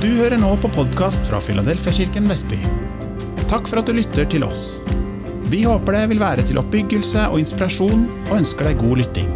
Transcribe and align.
Du 0.00 0.06
hører 0.16 0.38
nå 0.40 0.54
på 0.56 0.68
podkast 0.72 1.26
fra 1.28 1.36
Filadelfiakirken 1.44 2.24
Vestby. 2.30 2.56
Takk 3.50 3.66
for 3.68 3.82
at 3.82 3.90
du 3.90 3.92
lytter 3.92 4.24
til 4.32 4.46
oss. 4.46 4.78
Vi 5.52 5.58
håper 5.68 5.92
det 5.92 6.06
vil 6.14 6.22
være 6.22 6.46
til 6.48 6.56
oppbyggelse 6.56 7.26
og 7.28 7.36
inspirasjon, 7.42 8.06
og 8.30 8.32
ønsker 8.38 8.70
deg 8.70 8.80
god 8.80 9.02
lytting. 9.02 9.28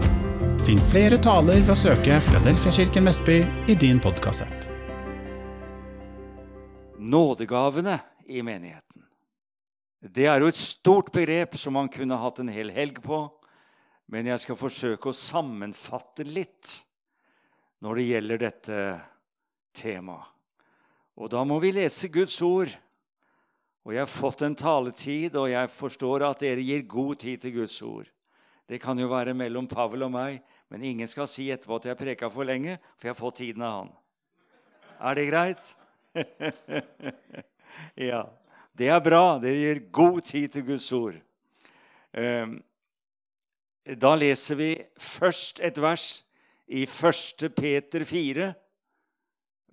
Finn 0.64 0.80
flere 0.88 1.20
taler 1.20 1.60
ved 1.60 1.74
å 1.74 1.76
søke 1.76 2.16
Filadelfiakirken 2.30 3.04
Vestby 3.10 3.36
i 3.68 3.76
din 3.76 4.00
podkastapp. 4.00 4.64
Nådegavene 6.96 8.00
i 8.24 8.40
menigheten. 8.40 9.04
Det 10.00 10.30
er 10.32 10.40
jo 10.40 10.48
et 10.48 10.64
stort 10.64 11.12
begrep 11.12 11.60
som 11.60 11.76
man 11.76 11.92
kunne 11.92 12.24
hatt 12.24 12.40
en 12.40 12.48
hel 12.48 12.72
helg 12.72 13.04
på, 13.04 13.26
men 14.08 14.32
jeg 14.32 14.48
skal 14.48 14.64
forsøke 14.64 15.12
å 15.12 15.18
sammenfatte 15.28 16.24
litt 16.24 16.78
når 17.84 18.00
det 18.00 18.12
gjelder 18.14 18.48
dette 18.48 18.86
temaet. 19.76 20.30
Og 21.14 21.30
da 21.30 21.44
må 21.46 21.60
vi 21.62 21.72
lese 21.74 22.10
Guds 22.12 22.36
ord. 22.42 22.72
Og 23.84 23.92
jeg 23.92 24.00
har 24.00 24.10
fått 24.10 24.42
en 24.42 24.56
taletid, 24.56 25.36
og 25.36 25.50
jeg 25.52 25.70
forstår 25.70 26.24
at 26.26 26.40
dere 26.42 26.64
gir 26.64 26.86
god 26.88 27.20
tid 27.22 27.42
til 27.42 27.52
Guds 27.60 27.76
ord. 27.84 28.08
Det 28.64 28.80
kan 28.80 28.98
jo 28.98 29.10
være 29.10 29.34
mellom 29.36 29.68
Pavel 29.68 30.06
og 30.06 30.14
meg, 30.14 30.40
men 30.72 30.86
ingen 30.88 31.08
skal 31.08 31.28
si 31.28 31.50
etterpå 31.52 31.76
at 31.76 31.90
jeg 31.90 32.00
preka 32.00 32.30
for 32.32 32.48
lenge, 32.48 32.78
for 32.96 33.08
jeg 33.08 33.12
har 33.12 33.20
fått 33.20 33.42
tiden 33.42 33.66
av 33.66 33.74
han. 33.82 33.92
Er 35.04 35.18
det 35.18 35.26
greit? 35.28 35.74
ja. 38.08 38.24
Det 38.74 38.88
er 38.90 39.02
bra. 39.04 39.36
Dere 39.38 39.60
gir 39.60 39.82
god 39.94 40.20
tid 40.26 40.48
til 40.56 40.64
Guds 40.66 40.88
ord. 40.96 41.20
Ehm, 42.16 42.56
da 44.00 44.14
leser 44.16 44.58
vi 44.58 44.70
først 44.98 45.60
et 45.62 45.78
vers 45.82 46.24
i 46.66 46.86
1. 46.88 47.50
Peter 47.54 48.04
4, 48.08 48.48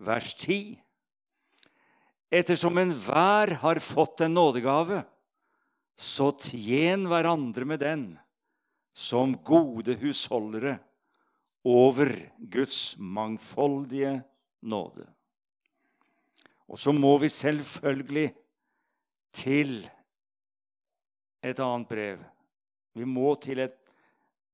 vers 0.03 0.33
10. 0.35 0.75
Ettersom 2.31 2.79
enhver 2.79 3.57
har 3.59 3.81
fått 3.83 4.23
en 4.23 4.37
nådegave, 4.37 5.03
så 5.99 6.31
tjen 6.39 7.03
hverandre 7.11 7.67
med 7.67 7.81
den 7.83 8.05
som 8.95 9.35
gode 9.43 9.97
husholdere 9.99 10.77
over 11.67 12.13
Guds 12.39 12.95
mangfoldige 12.97 14.21
nåde. 14.63 15.05
Og 16.71 16.79
så 16.79 16.93
må 16.95 17.17
vi 17.19 17.29
selvfølgelig 17.29 18.29
til 19.35 19.81
et 21.43 21.59
annet 21.59 21.89
brev. 21.89 22.23
Vi 22.95 23.05
må 23.07 23.35
til 23.43 23.59
et 23.59 23.75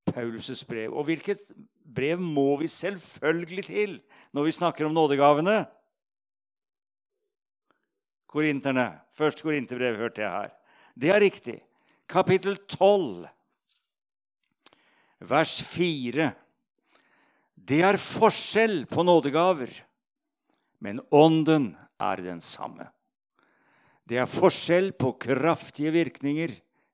Paulus' 0.08 0.66
brev. 0.66 0.94
Og 0.94 1.08
hvilket 1.08 1.42
brev 1.83 2.20
må 2.22 2.55
vi 2.61 2.67
selvfølgelig 2.72 3.66
til 3.70 3.98
når 4.33 4.48
vi 4.48 4.55
snakker 4.55 4.88
om 4.88 4.95
nådegavene? 4.95 5.66
Korinterne. 8.28 8.92
Første 9.16 9.45
korinterbrev 9.45 9.97
hørte 9.97 10.22
jeg 10.22 10.31
her. 10.31 10.53
Det 10.97 11.09
er 11.14 11.22
riktig. 11.22 11.58
Kapittel 12.08 12.58
12, 12.72 13.28
vers 15.28 15.56
4. 15.67 16.30
Det 17.67 17.81
er 17.83 18.00
forskjell 18.00 18.86
på 18.88 19.03
nådegaver, 19.03 19.73
men 20.80 21.02
ånden 21.11 21.73
er 22.00 22.23
den 22.23 22.39
samme. 22.42 22.88
Det 24.08 24.22
er 24.22 24.30
forskjell 24.30 24.94
på 24.95 25.11
kraftige 25.20 25.92
virkninger, 25.92 26.53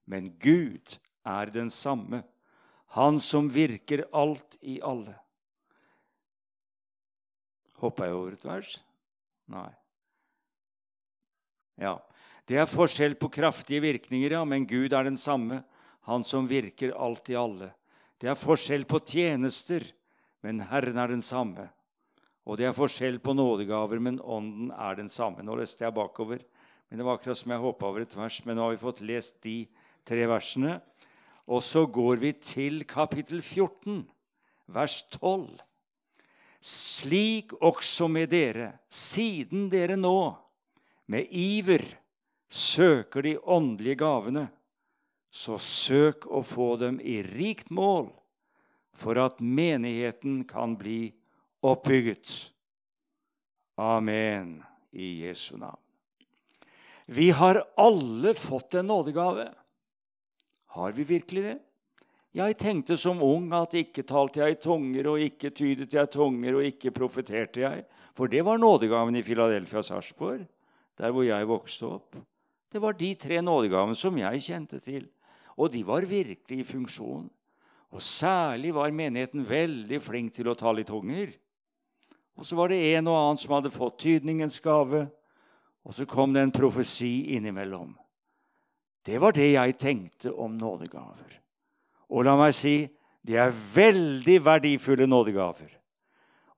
men 0.09 0.31
Gud 0.41 0.97
er 1.25 1.51
den 1.53 1.69
samme, 1.69 2.23
Han 2.93 3.17
som 3.19 3.47
virker 3.49 4.03
alt 4.13 4.57
i 4.61 4.75
alle. 4.85 5.15
Hoppa 7.81 8.05
jeg 8.05 8.13
over 8.13 8.35
et 8.35 8.45
vers? 8.45 8.75
Nei. 9.49 9.71
Ja, 11.79 11.99
Det 12.45 12.57
er 12.59 12.67
forskjell 12.67 13.15
på 13.15 13.29
kraftige 13.31 13.79
virkninger, 13.79 14.31
ja, 14.35 14.43
men 14.43 14.65
Gud 14.67 14.91
er 14.93 15.03
den 15.03 15.17
samme, 15.17 15.63
Han 16.03 16.23
som 16.23 16.47
virker 16.47 16.91
alt 16.99 17.29
i 17.29 17.35
alle. 17.35 17.69
Det 18.19 18.27
er 18.27 18.35
forskjell 18.35 18.83
på 18.83 18.99
tjenester, 18.99 19.85
men 20.43 20.59
Herren 20.59 20.97
er 20.97 21.07
den 21.07 21.21
samme. 21.21 21.69
Og 22.43 22.57
det 22.59 22.65
er 22.67 22.75
forskjell 22.75 23.21
på 23.23 23.31
nådegaver, 23.31 24.01
men 24.03 24.19
Ånden 24.19 24.73
er 24.75 24.95
den 24.95 25.07
samme. 25.07 25.43
Nå 25.43 25.55
leste 25.55 25.85
jeg 25.85 25.95
bakover, 25.95 26.43
men 26.89 26.99
det 26.99 27.05
var 27.07 27.15
akkurat 27.15 27.39
som 27.39 27.51
jeg 27.51 27.63
hoppa 27.63 27.87
over 27.87 28.03
et 28.03 28.15
vers. 28.15 28.41
Men 28.45 28.59
nå 28.59 28.65
har 28.65 28.75
vi 28.75 28.81
fått 28.83 28.99
lest 29.01 29.39
de 29.43 29.55
tre 30.03 30.27
versene. 30.27 30.81
Og 31.47 31.63
så 31.63 31.85
går 31.87 32.19
vi 32.19 32.33
til 32.43 32.83
kapittel 32.87 33.39
14, 33.41 34.03
vers 34.67 34.99
12. 35.15 35.47
Slik 36.63 37.55
også 37.63 38.07
med 38.11 38.31
dere, 38.31 38.73
siden 38.91 39.69
dere 39.71 39.95
nå 39.99 40.42
med 41.05 41.27
iver 41.29 41.83
søker 42.53 43.21
de 43.25 43.37
åndelige 43.39 43.99
gavene, 44.03 44.47
så 45.33 45.57
søk 45.57 46.27
å 46.29 46.43
få 46.45 46.75
dem 46.77 46.99
i 47.01 47.21
rikt 47.25 47.71
mål, 47.73 48.11
for 48.93 49.17
at 49.17 49.41
menigheten 49.41 50.43
kan 50.45 50.75
bli 50.77 51.07
oppbygget. 51.65 52.29
Amen 53.81 54.59
i 54.93 55.25
Jesu 55.25 55.57
navn. 55.57 55.79
Vi 57.09 57.31
har 57.35 57.63
alle 57.75 58.35
fått 58.37 58.77
en 58.77 58.87
nådegave. 58.87 59.49
Har 60.77 60.91
vi 60.91 61.03
virkelig 61.03 61.43
det? 61.43 61.57
Jeg 62.33 62.57
tenkte 62.57 62.95
som 62.97 63.19
ung 63.21 63.51
at 63.53 63.75
ikke 63.77 64.05
talte 64.09 64.41
jeg 64.41 64.55
i 64.55 64.61
tunger, 64.61 65.09
og 65.09 65.21
ikke 65.21 65.51
tydet 65.53 65.93
jeg 65.93 66.09
tunger, 66.13 66.55
og 66.57 66.65
ikke 66.65 66.93
profeterte 66.93 67.61
jeg. 67.61 67.83
For 68.17 68.29
det 68.29 68.41
var 68.45 68.61
nådegaven 68.61 69.17
i 69.17 69.25
Filadelfia 69.25 69.83
Sarpsborg 69.85 70.45
der 70.99 71.13
hvor 71.13 71.25
jeg 71.25 71.49
vokste 71.49 71.89
opp. 71.89 72.17
Det 72.71 72.81
var 72.81 72.97
de 72.97 73.13
tre 73.15 73.41
nådegavene 73.41 73.95
som 73.97 74.17
jeg 74.17 74.41
kjente 74.41 74.79
til. 74.81 75.07
Og 75.57 75.69
de 75.73 75.83
var 75.85 76.05
virkelig 76.09 76.59
i 76.59 76.65
funksjon. 76.65 77.27
Og 77.93 78.01
særlig 78.01 78.73
var 78.73 78.93
menigheten 78.93 79.45
veldig 79.45 79.99
flink 80.01 80.33
til 80.33 80.49
å 80.49 80.57
tale 80.57 80.81
i 80.81 80.87
tunger. 80.87 81.29
Og 82.33 82.47
så 82.47 82.57
var 82.57 82.71
det 82.73 82.81
en 82.95 83.11
og 83.11 83.19
annen 83.19 83.37
som 83.37 83.53
hadde 83.53 83.73
fått 83.73 83.99
tydningens 84.01 84.57
gave. 84.63 85.05
Og 85.85 85.93
så 85.93 86.07
kom 86.09 86.33
det 86.33 86.41
en 86.41 86.55
profesi 86.55 87.35
innimellom. 87.35 87.93
Det 89.05 89.19
var 89.21 89.35
det 89.35 89.51
jeg 89.51 89.77
tenkte 89.77 90.31
om 90.31 90.55
nådegaver. 90.57 91.37
Og 92.09 92.25
la 92.25 92.37
meg 92.39 92.55
si 92.55 92.87
de 93.23 93.37
er 93.39 93.53
veldig 93.53 94.39
verdifulle 94.43 95.05
nådegaver. 95.07 95.69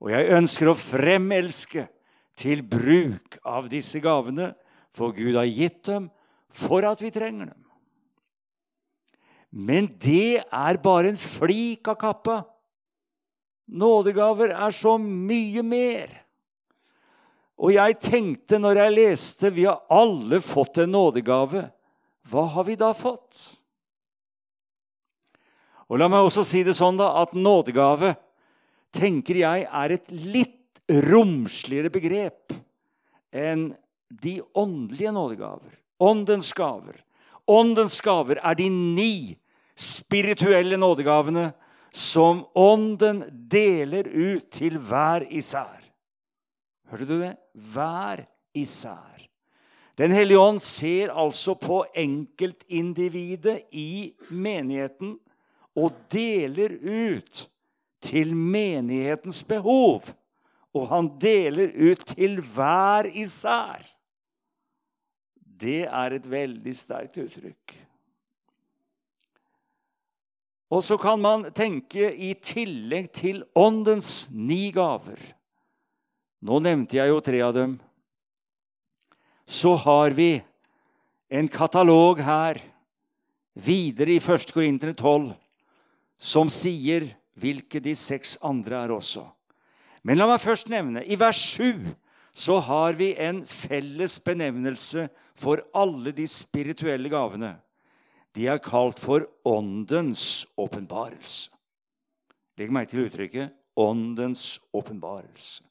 Og 0.02 0.10
jeg 0.12 0.32
ønsker 0.36 0.70
å 0.70 0.78
fremelske 0.78 1.86
til 2.36 2.62
bruk 2.62 3.38
av 3.44 3.70
disse 3.72 4.00
gavene, 4.04 4.52
for 4.96 5.12
Gud 5.16 5.36
har 5.36 5.48
gitt 5.48 5.82
dem 5.88 6.10
for 6.52 6.84
at 6.88 7.00
vi 7.02 7.12
trenger 7.12 7.50
dem. 7.52 7.62
Men 9.56 9.88
det 10.02 10.42
er 10.44 10.78
bare 10.82 11.12
en 11.12 11.20
flik 11.20 11.88
av 11.88 11.96
kappa. 12.00 12.36
Nådegaver 13.66 14.52
er 14.52 14.74
så 14.74 14.96
mye 15.00 15.64
mer. 15.64 16.12
Og 17.56 17.72
jeg 17.72 17.96
tenkte 18.04 18.60
når 18.60 18.82
jeg 18.82 18.94
leste 18.96 19.52
vi 19.54 19.64
har 19.64 19.80
alle 19.92 20.42
fått 20.44 20.82
en 20.82 20.92
nådegave, 20.92 21.64
hva 22.28 22.44
har 22.52 22.66
vi 22.68 22.76
da 22.76 22.90
fått? 22.96 23.56
Og 25.86 26.00
La 26.00 26.08
meg 26.10 26.26
også 26.26 26.44
si 26.44 26.64
det 26.66 26.74
sånn 26.76 26.98
da, 26.98 27.12
at 27.22 27.32
nådegave 27.32 28.16
tenker 28.96 29.38
jeg 29.40 29.66
er 29.70 29.94
et 29.94 30.10
litt 30.10 30.55
romsligere 30.88 31.90
begrep 31.90 32.54
enn 33.34 33.72
de 34.08 34.40
åndelige 34.54 35.12
nådegaver. 35.12 35.72
Åndens 35.98 36.52
gaver. 36.52 37.00
Åndens 37.46 38.00
gaver 38.00 38.40
er 38.42 38.54
de 38.58 38.68
ni 38.70 39.36
spirituelle 39.76 40.76
nådegavene 40.76 41.50
som 41.96 42.44
Ånden 42.54 43.22
deler 43.50 44.06
ut 44.06 44.50
til 44.52 44.78
hver 44.78 45.26
især. 45.30 45.80
Hørte 46.90 47.06
du 47.08 47.18
det? 47.20 47.34
Hver 47.54 48.26
især. 48.54 49.16
Den 49.96 50.12
hellige 50.12 50.38
ånd 50.38 50.60
ser 50.60 51.08
altså 51.08 51.54
på 51.56 51.80
enkeltindividet 51.96 53.62
i 53.72 54.12
menigheten 54.28 55.16
og 55.76 55.96
deler 56.12 56.76
ut 56.84 57.46
til 58.04 58.34
menighetens 58.36 59.40
behov 59.48 60.04
og 60.76 60.88
han 60.90 61.08
deler 61.20 61.72
ut 61.72 62.02
til 62.12 62.40
hver 62.44 63.08
især. 63.16 63.84
Det 65.36 65.86
er 65.88 66.16
et 66.16 66.28
veldig 66.28 66.74
sterkt 66.76 67.16
uttrykk. 67.22 67.76
Og 70.74 70.82
så 70.82 70.98
kan 70.98 71.20
man 71.22 71.46
tenke 71.54 72.10
i 72.10 72.34
tillegg 72.42 73.12
til 73.14 73.44
åndens 73.54 74.26
ni 74.34 74.72
gaver 74.74 75.20
Nå 76.46 76.58
nevnte 76.60 76.98
jeg 76.98 77.08
jo 77.10 77.22
tre 77.24 77.38
av 77.42 77.54
dem. 77.56 77.72
Så 79.48 79.72
har 79.82 80.12
vi 80.14 80.36
en 81.32 81.48
katalog 81.50 82.20
her 82.22 82.60
videre 83.56 84.14
i 84.14 84.20
1. 84.20 84.52
Korinter 84.54 84.92
12 84.92 85.32
som 86.18 86.52
sier 86.52 87.08
hvilke 87.40 87.80
de 87.82 87.96
seks 87.98 88.36
andre 88.44 88.84
er 88.84 88.94
også. 88.94 89.24
Men 90.06 90.20
la 90.20 90.28
meg 90.30 90.38
først 90.38 90.68
nevne 90.70 91.02
i 91.02 91.18
vers 91.18 91.40
7 91.58 91.82
så 92.36 92.60
har 92.62 92.94
vi 92.94 93.10
en 93.18 93.40
felles 93.48 94.20
benevnelse 94.22 95.08
for 95.34 95.64
alle 95.74 96.12
de 96.14 96.28
spirituelle 96.30 97.10
gavene. 97.10 97.56
De 98.36 98.46
er 98.46 98.60
kalt 98.62 99.00
for 99.02 99.24
Åndens 99.48 100.44
åpenbarelse. 100.60 101.50
Legg 102.60 102.70
meg 102.72 102.92
til 102.92 103.08
uttrykket 103.08 103.56
Åndens 103.76 104.60
åpenbarelse. 104.76 105.64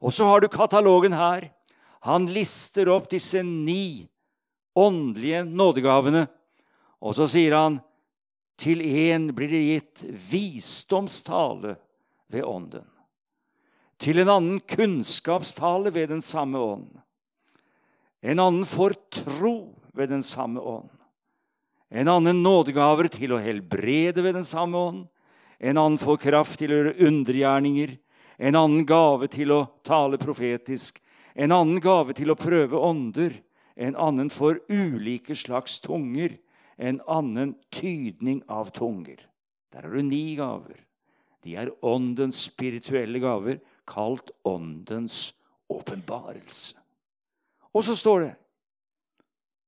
Og 0.00 0.14
så 0.14 0.24
har 0.30 0.40
du 0.40 0.48
katalogen 0.48 1.12
her. 1.12 1.50
Han 2.06 2.30
lister 2.32 2.88
opp 2.94 3.10
disse 3.10 3.42
ni 3.44 4.06
åndelige 4.76 5.44
nådegavene. 5.44 6.26
Og 7.02 7.18
så 7.18 7.28
sier 7.28 7.58
han 7.58 7.80
til 8.56 8.80
én 8.80 9.28
blir 9.36 9.52
det 9.52 9.64
gitt 9.66 10.04
visdomstale 10.30 11.76
ved 12.32 12.46
Ånden. 12.46 12.86
Til 13.98 14.20
en 14.20 14.30
annen 14.30 14.60
kunnskapstale 14.60 15.92
ved 15.94 16.10
den 16.12 16.22
samme 16.24 16.60
ånd. 16.60 16.90
En 18.22 18.40
annen 18.42 18.66
får 18.68 18.96
tro 19.22 19.74
ved 19.96 20.10
den 20.12 20.22
samme 20.22 20.60
ånd. 20.60 20.92
En 21.90 22.08
annen 22.10 22.42
nådegaver 22.42 23.08
til 23.12 23.36
å 23.36 23.40
helbrede 23.40 24.24
ved 24.24 24.36
den 24.36 24.44
samme 24.44 24.76
ånd. 24.76 25.04
En 25.58 25.78
annen 25.78 26.00
får 26.00 26.20
kraft 26.26 26.58
til 26.60 26.72
å 26.72 26.80
gjøre 26.80 27.08
undergjerninger. 27.08 27.96
En 28.36 28.58
annen 28.58 28.84
gave 28.88 29.30
til 29.32 29.54
å 29.54 29.60
tale 29.86 30.18
profetisk. 30.20 31.00
En 31.34 31.54
annen 31.54 31.80
gave 31.80 32.16
til 32.16 32.32
å 32.32 32.38
prøve 32.38 32.76
ånder. 32.76 33.38
En 33.76 33.96
annen 33.96 34.28
får 34.32 34.60
ulike 34.68 35.36
slags 35.36 35.80
tunger 35.84 36.36
en 36.76 37.00
annen 37.06 37.54
tydning 37.70 38.42
av 38.48 38.70
tunger. 38.70 39.20
Der 39.72 39.82
har 39.82 39.90
du 39.92 40.02
ni 40.02 40.36
gaver. 40.36 40.78
De 41.42 41.56
er 41.56 41.72
åndens 41.84 42.38
spirituelle 42.48 43.20
gaver, 43.22 43.60
kalt 43.88 44.30
åndens 44.46 45.34
åpenbarelse. 45.72 46.76
Og 47.76 47.84
så 47.84 47.96
står 47.98 48.24
det 48.24 48.34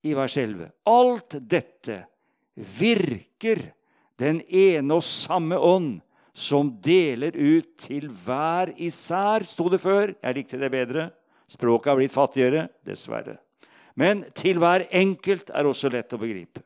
i 0.09 0.15
vers 0.17 0.37
11 0.39 0.71
Alt 0.89 1.37
dette 1.51 2.03
virker 2.55 3.63
den 4.19 4.41
ene 4.49 4.99
og 4.99 5.05
samme 5.07 5.59
ånd, 5.59 5.99
som 6.39 6.71
deler 6.83 7.35
ut 7.35 7.73
til 7.83 8.07
hver 8.15 8.71
især, 8.79 9.43
sto 9.47 9.67
det 9.71 9.81
før. 9.83 10.13
Jeg 10.23 10.37
likte 10.37 10.59
det 10.61 10.71
bedre. 10.71 11.09
Språket 11.51 11.91
har 11.91 11.99
blitt 11.99 12.15
fattigere, 12.15 12.69
dessverre. 12.87 13.39
Men 13.99 14.23
til 14.39 14.61
hver 14.63 14.85
enkelt 14.95 15.51
er 15.51 15.67
også 15.67 15.91
lett 15.91 16.15
å 16.15 16.21
begripe. 16.21 16.63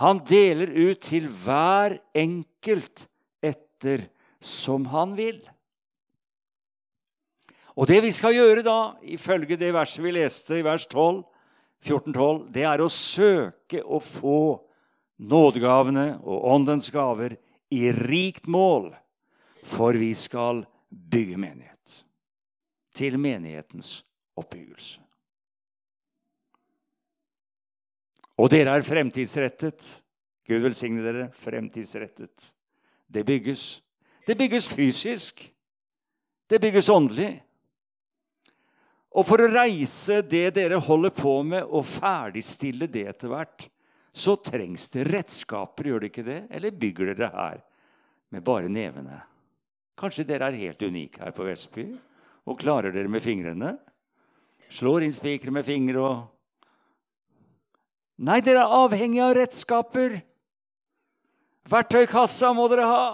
Han 0.00 0.22
deler 0.24 0.70
ut 0.70 1.00
til 1.02 1.26
hver 1.26 1.98
enkelt 2.16 3.08
etter 3.42 4.06
som 4.40 4.86
han 4.92 5.16
vil. 5.18 5.40
Og 7.76 7.86
det 7.86 8.00
vi 8.02 8.10
skal 8.14 8.34
gjøre 8.34 8.64
da, 8.66 8.94
ifølge 9.02 9.58
det 9.58 9.70
verset 9.74 10.02
vi 10.04 10.14
leste 10.14 10.58
i 10.58 10.64
vers 10.66 10.86
12, 10.90 11.22
14-12, 11.86 12.40
det 12.52 12.64
er 12.68 12.82
å 12.82 12.90
søke 12.92 13.82
å 13.84 14.00
få 14.02 14.42
nådegavene 15.20 16.18
og 16.20 16.48
åndens 16.54 16.90
gaver 16.92 17.36
i 17.70 17.86
rikt 17.94 18.48
mål, 18.50 18.90
for 19.64 19.96
vi 19.96 20.12
skal 20.18 20.64
bygge 20.90 21.38
menighet. 21.38 22.00
Til 22.96 23.16
menighetens 23.20 24.00
oppbyggelse. 24.36 25.00
Og 28.40 28.48
dere 28.50 28.74
er 28.74 28.84
fremtidsrettet. 28.84 30.00
Gud 30.48 30.64
velsigne 30.64 31.04
dere. 31.04 31.28
Fremtidsrettet. 31.36 32.50
Det 33.06 33.24
bygges. 33.26 33.82
Det 34.26 34.36
bygges 34.38 34.68
fysisk. 34.72 35.42
Det 36.50 36.60
bygges 36.60 36.88
åndelig. 36.88 37.34
Og 39.10 39.26
for 39.26 39.42
å 39.42 39.50
reise 39.50 40.20
det 40.22 40.52
dere 40.54 40.78
holder 40.78 41.12
på 41.14 41.40
med, 41.42 41.66
og 41.66 41.86
ferdigstille 41.88 42.86
det 42.90 43.08
etter 43.10 43.32
hvert, 43.32 43.66
så 44.14 44.36
trengs 44.42 44.88
det 44.94 45.06
redskaper, 45.10 45.90
gjør 45.90 46.04
det 46.04 46.10
ikke 46.12 46.26
det? 46.26 46.40
Eller 46.50 46.74
bygger 46.74 47.12
dere 47.12 47.30
her 47.34 47.60
med 48.30 48.44
bare 48.46 48.70
nevene? 48.70 49.20
Kanskje 49.98 50.26
dere 50.26 50.48
er 50.48 50.58
helt 50.62 50.82
unike 50.82 51.22
her 51.22 51.34
på 51.36 51.46
Vestby 51.46 51.86
og 52.48 52.58
klarer 52.58 52.94
dere 52.94 53.10
med 53.10 53.22
fingrene? 53.22 53.74
Slår 54.70 55.06
inn 55.06 55.14
spikere 55.14 55.54
med 55.54 55.66
fingre 55.66 56.04
og 56.04 56.28
Nei, 58.20 58.42
dere 58.44 58.60
er 58.66 58.72
avhengig 58.76 59.22
av 59.24 59.30
redskaper. 59.32 60.18
Verktøykassa 61.72 62.50
må 62.52 62.66
dere 62.68 62.84
ha. 62.84 63.04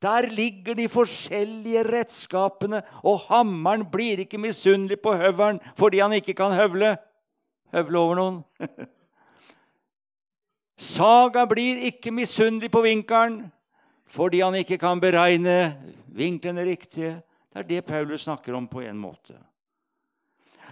Der 0.00 0.26
ligger 0.32 0.74
de 0.74 0.88
forskjellige 0.88 1.82
redskapene, 1.84 2.80
og 3.04 3.26
hammeren 3.28 3.84
blir 3.92 4.22
ikke 4.24 4.40
misunnelig 4.40 5.00
på 5.04 5.12
høvelen 5.20 5.60
fordi 5.76 6.00
han 6.00 6.14
ikke 6.16 6.34
kan 6.38 6.56
høvle. 6.56 6.94
Høvle 7.74 7.98
over 7.98 8.18
noen. 8.18 8.38
Saga 10.80 11.44
blir 11.44 11.82
ikke 11.90 12.12
misunnelig 12.14 12.70
på 12.72 12.80
vinkelen 12.86 13.42
fordi 14.10 14.40
han 14.42 14.56
ikke 14.58 14.80
kan 14.80 14.98
beregne 14.98 15.76
vinklene 16.16 16.64
riktige. 16.66 17.20
Det 17.52 17.60
er 17.60 17.68
det 17.68 17.84
Paulus 17.86 18.24
snakker 18.24 18.56
om 18.56 18.66
på 18.70 18.82
en 18.82 18.98
måte. 18.98 19.36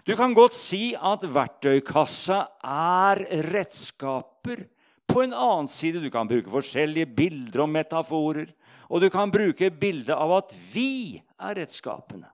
Du 0.06 0.14
kan 0.16 0.34
godt 0.34 0.56
si 0.56 0.94
at 0.94 1.22
verktøykassa 1.22 2.40
er 2.64 3.20
redskaper. 3.52 4.64
På 5.08 5.22
en 5.22 5.34
annen 5.34 5.68
side 5.70 6.00
du 6.02 6.08
kan 6.12 6.28
bruke 6.28 6.50
forskjellige 6.50 7.10
bilder 7.16 7.64
og 7.66 7.70
metaforer. 7.76 8.48
Og 8.88 9.02
du 9.04 9.08
kan 9.12 9.30
bruke 9.30 9.70
bildet 9.70 10.16
av 10.16 10.32
at 10.38 10.54
vi 10.72 11.20
er 11.38 11.58
redskapene. 11.60 12.30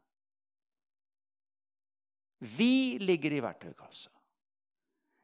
Vi 2.44 2.98
ligger 3.00 3.32
i 3.32 3.42
verktøykassa. 3.42 4.10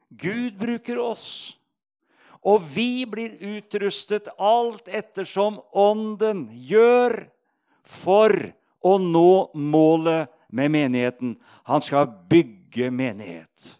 Gud 0.09 0.57
bruker 0.59 0.99
oss. 0.99 1.27
Og 2.41 2.63
vi 2.73 3.05
blir 3.05 3.37
utrustet 3.37 4.31
alt 4.41 4.89
ettersom 4.89 5.59
Ånden 5.77 6.47
gjør 6.51 7.19
for 7.85 8.33
å 8.81 8.95
nå 8.97 9.51
målet 9.53 10.31
med 10.49 10.73
menigheten. 10.73 11.35
Han 11.69 11.85
skal 11.85 12.09
bygge 12.31 12.89
menighet. 12.91 13.75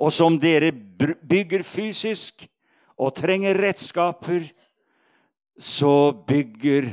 Og 0.00 0.10
som 0.14 0.38
dere 0.40 0.72
bygger 0.72 1.62
fysisk 1.66 2.46
og 2.96 3.12
trenger 3.20 3.60
redskaper, 3.60 4.48
så 5.58 6.12
bygger 6.26 6.92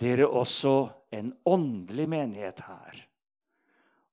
dere 0.00 0.26
også 0.26 0.90
en 1.12 1.32
åndelig 1.44 2.08
menighet 2.08 2.62
her. 2.66 3.00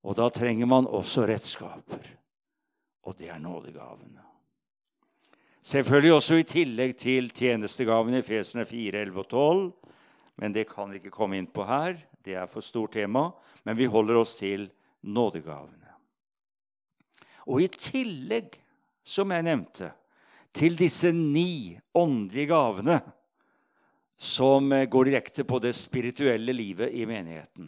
Og 0.03 0.15
da 0.15 0.29
trenger 0.31 0.67
man 0.69 0.87
også 0.87 1.25
redskaper. 1.27 2.07
Og 3.07 3.17
det 3.17 3.29
er 3.29 3.39
nådegavene. 3.39 4.25
Selvfølgelig 5.61 6.13
også 6.13 6.39
i 6.39 6.47
tillegg 6.47 6.95
til 6.97 7.29
tjenestegavene 7.35 8.21
i 8.21 8.25
Fesene 8.25 8.65
4, 8.65 9.01
11 9.01 9.19
og 9.19 9.27
12. 9.29 9.91
Men 10.39 10.55
det 10.55 10.69
kan 10.69 10.91
vi 10.91 11.01
ikke 11.01 11.13
komme 11.13 11.37
inn 11.37 11.49
på 11.51 11.65
her. 11.67 11.97
Det 12.23 12.35
er 12.35 12.47
for 12.47 12.63
stort 12.63 12.95
tema 12.95 13.29
men 13.63 13.77
vi 13.77 13.85
holder 13.85 14.17
oss 14.17 14.35
til 14.39 14.69
nådegavene. 15.01 15.91
Og 17.49 17.63
i 17.63 17.69
tillegg, 17.69 18.55
som 19.03 19.31
jeg 19.33 19.45
nevnte, 19.45 19.91
til 20.53 20.77
disse 20.77 21.11
ni 21.13 21.77
åndelige 21.93 22.49
gavene 22.49 22.99
som 24.39 24.71
går 24.71 25.09
direkte 25.11 25.43
på 25.43 25.59
det 25.59 25.75
spirituelle 25.75 26.55
livet 26.55 26.95
i 26.95 27.05
menigheten, 27.09 27.67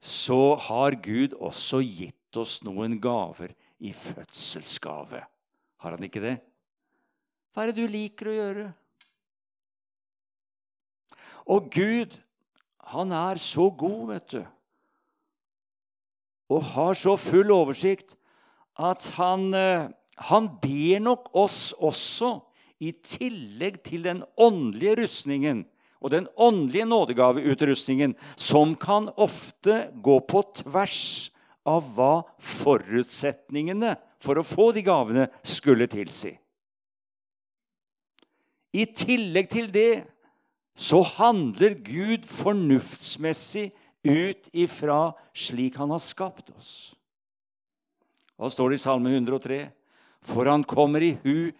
så 0.00 0.56
har 0.56 0.96
Gud 1.04 1.36
også 1.36 1.82
gitt 1.84 2.40
oss 2.40 2.60
noen 2.64 2.96
gaver 3.02 3.52
i 3.84 3.92
fødselsgave. 3.92 5.20
Har 5.80 5.96
han 5.96 6.06
ikke 6.06 6.22
det? 6.24 6.38
Hva 7.52 7.64
er 7.64 7.72
det 7.72 7.82
du 7.82 7.92
liker 7.92 8.30
å 8.30 8.38
gjøre? 8.38 8.64
Og 11.50 11.68
Gud, 11.74 12.16
han 12.94 13.12
er 13.16 13.42
så 13.42 13.68
god, 13.68 14.00
vet 14.14 14.34
du 14.38 14.40
og 16.50 16.66
har 16.74 16.96
så 16.98 17.16
full 17.20 17.52
oversikt 17.54 18.16
at 18.80 19.06
han, 19.16 19.52
eh, 19.54 19.90
han 20.30 20.48
ber 20.62 21.02
nok 21.04 21.30
oss 21.36 21.72
også, 21.78 22.40
i 22.80 22.94
tillegg 23.04 23.82
til 23.84 24.06
den 24.06 24.22
åndelige 24.40 25.02
rustningen 25.02 25.66
og 26.00 26.12
den 26.14 26.28
åndelige 26.36 26.88
nådegaveutrustningen, 26.88 28.14
som 28.36 28.74
kan 28.74 29.10
ofte 29.20 29.90
gå 30.00 30.16
på 30.24 30.42
tvers 30.62 31.30
av 31.68 31.90
hva 31.96 32.12
forutsetningene 32.40 33.94
for 34.20 34.40
å 34.40 34.46
få 34.46 34.70
de 34.76 34.84
gavene 34.84 35.26
skulle 35.44 35.88
tilsi. 35.92 36.32
I 38.72 38.86
tillegg 38.86 39.50
til 39.50 39.68
det 39.74 40.04
så 40.78 41.02
handler 41.18 41.74
Gud 41.84 42.24
fornuftsmessig 42.28 43.70
ut 44.06 44.48
ifra 44.56 45.10
slik 45.36 45.76
han 45.76 45.92
har 45.92 46.00
skapt 46.00 46.52
oss. 46.54 46.94
Hva 48.40 48.48
står 48.48 48.72
det 48.72 48.80
i 48.80 48.84
Salme 48.86 49.12
103? 49.12 49.66
For 50.24 50.48
han 50.48 50.64
kommer 50.64 51.04
i 51.04 51.16
hu 51.24 51.50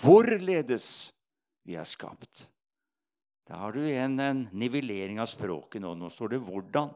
hvorledes 0.00 1.10
vi 1.66 1.76
er 1.76 1.88
skapt. 1.88 2.46
Da 3.50 3.56
har 3.58 3.72
du 3.74 3.80
igjen 3.82 4.14
en 4.22 4.44
nivellering 4.54 5.16
av 5.18 5.26
språket 5.26 5.82
nå. 5.82 5.96
Nå 5.98 6.10
står 6.14 6.28
det 6.36 6.38
'hvordan'. 6.38 6.94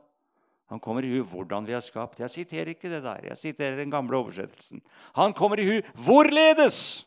Han 0.70 0.80
kommer 0.80 1.04
i 1.04 1.10
hu 1.10 1.24
hvordan 1.24 1.66
vi 1.66 1.72
er 1.74 1.80
skapt. 1.80 2.20
Jeg 2.20 2.30
siterer 2.30 2.68
ikke 2.70 2.88
det 2.88 3.02
der. 3.02 3.26
Jeg 3.26 3.36
siterer 3.36 3.76
den 3.76 3.90
gamle 3.90 4.16
oversettelsen. 4.16 4.80
Han 5.14 5.32
kommer 5.32 5.58
i 5.58 5.66
hu 5.66 5.82
hvorledes! 5.94 7.06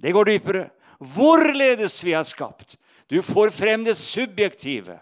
Det 0.00 0.12
går 0.12 0.24
dypere. 0.24 0.70
Hvorledes 1.00 2.04
vi 2.04 2.12
er 2.12 2.22
skapt. 2.22 2.76
Du 3.10 3.20
får 3.22 3.50
frem 3.50 3.84
det 3.84 3.96
subjektive, 3.96 5.00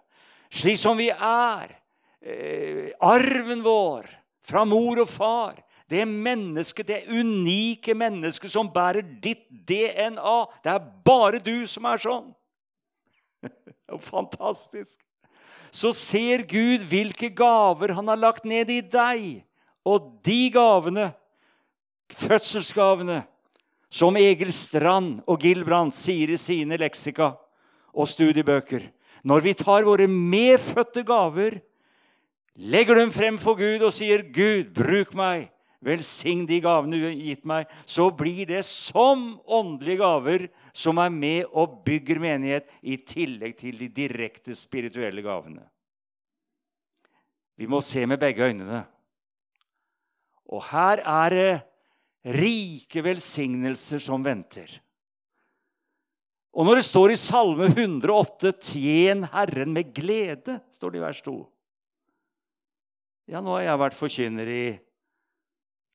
slik 0.50 0.78
som 0.78 0.96
vi 0.96 1.10
er. 1.10 1.76
Eh, 2.22 2.90
arven 3.00 3.62
vår 3.62 4.08
fra 4.42 4.64
mor 4.64 5.00
og 5.00 5.08
far. 5.08 5.54
Det 5.88 6.08
mennesket, 6.08 6.86
det 6.86 7.08
unike 7.08 7.94
mennesket 7.94 8.50
som 8.50 8.72
bærer 8.72 9.02
ditt 9.20 9.46
DNA. 9.50 10.46
Det 10.64 10.72
er 10.72 10.92
bare 11.04 11.38
du 11.38 11.66
som 11.66 11.84
er 11.84 11.98
sånn. 11.98 12.35
Fantastisk. 14.12 15.00
Så 15.70 15.92
ser 15.96 16.44
Gud 16.48 16.84
hvilke 16.88 17.30
gaver 17.34 17.94
han 17.96 18.08
har 18.08 18.20
lagt 18.20 18.46
ned 18.48 18.70
i 18.72 18.80
deg. 18.80 19.42
Og 19.86 20.16
de 20.26 20.48
gavene, 20.54 21.10
fødselsgavene, 22.14 23.22
som 23.90 24.16
Egil 24.18 24.52
Strand 24.54 25.20
og 25.30 25.42
Gilbrand 25.42 25.94
sier 25.94 26.32
i 26.34 26.40
sine 26.40 26.78
leksika 26.80 27.32
og 27.96 28.08
studiebøker 28.10 28.90
Når 29.26 29.42
vi 29.42 29.52
tar 29.58 29.86
våre 29.86 30.06
medfødte 30.06 31.02
gaver, 31.06 31.56
legger 32.54 32.94
dem 33.00 33.10
frem 33.10 33.38
for 33.42 33.58
Gud 33.58 33.82
og 33.82 33.92
sier, 33.94 34.22
'Gud, 34.22 34.70
bruk 34.74 35.14
meg', 35.18 35.48
velsign 35.84 36.44
de 36.48 36.60
gavene 36.64 36.98
du 36.98 37.06
har 37.06 37.14
gitt 37.16 37.44
meg, 37.48 37.70
så 37.84 38.08
blir 38.14 38.46
det 38.48 38.62
som 38.68 39.36
åndelige 39.44 40.00
gaver 40.02 40.46
som 40.76 41.00
er 41.02 41.12
med 41.12 41.52
og 41.52 41.80
bygger 41.86 42.20
menighet, 42.22 42.68
i 42.82 42.96
tillegg 42.96 43.56
til 43.60 43.78
de 43.80 43.90
direkte 43.92 44.56
spirituelle 44.56 45.24
gavene. 45.24 45.64
Vi 47.56 47.68
må 47.68 47.80
se 47.84 48.04
med 48.06 48.20
begge 48.20 48.50
øynene. 48.50 48.84
Og 50.52 50.62
her 50.68 51.00
er 51.00 51.34
det 51.34 52.36
rike 52.36 53.02
velsignelser 53.06 54.02
som 54.02 54.24
venter. 54.24 54.68
Og 56.56 56.64
når 56.64 56.80
det 56.80 56.86
står 56.86 57.12
i 57.12 57.20
Salme 57.20 57.68
108 57.68 58.52
'Tjen 58.56 59.26
Herren 59.32 59.74
med 59.76 59.92
glede', 59.92 60.60
står 60.72 60.90
det 60.90 60.98
i 60.98 61.04
vers 61.04 61.22
2. 61.22 61.36
Ja, 63.28 63.42
nå 63.42 63.58
har 63.58 63.66
jeg 63.66 63.82
vært 63.82 63.98
forkynner 63.98 64.48
i 64.48 64.64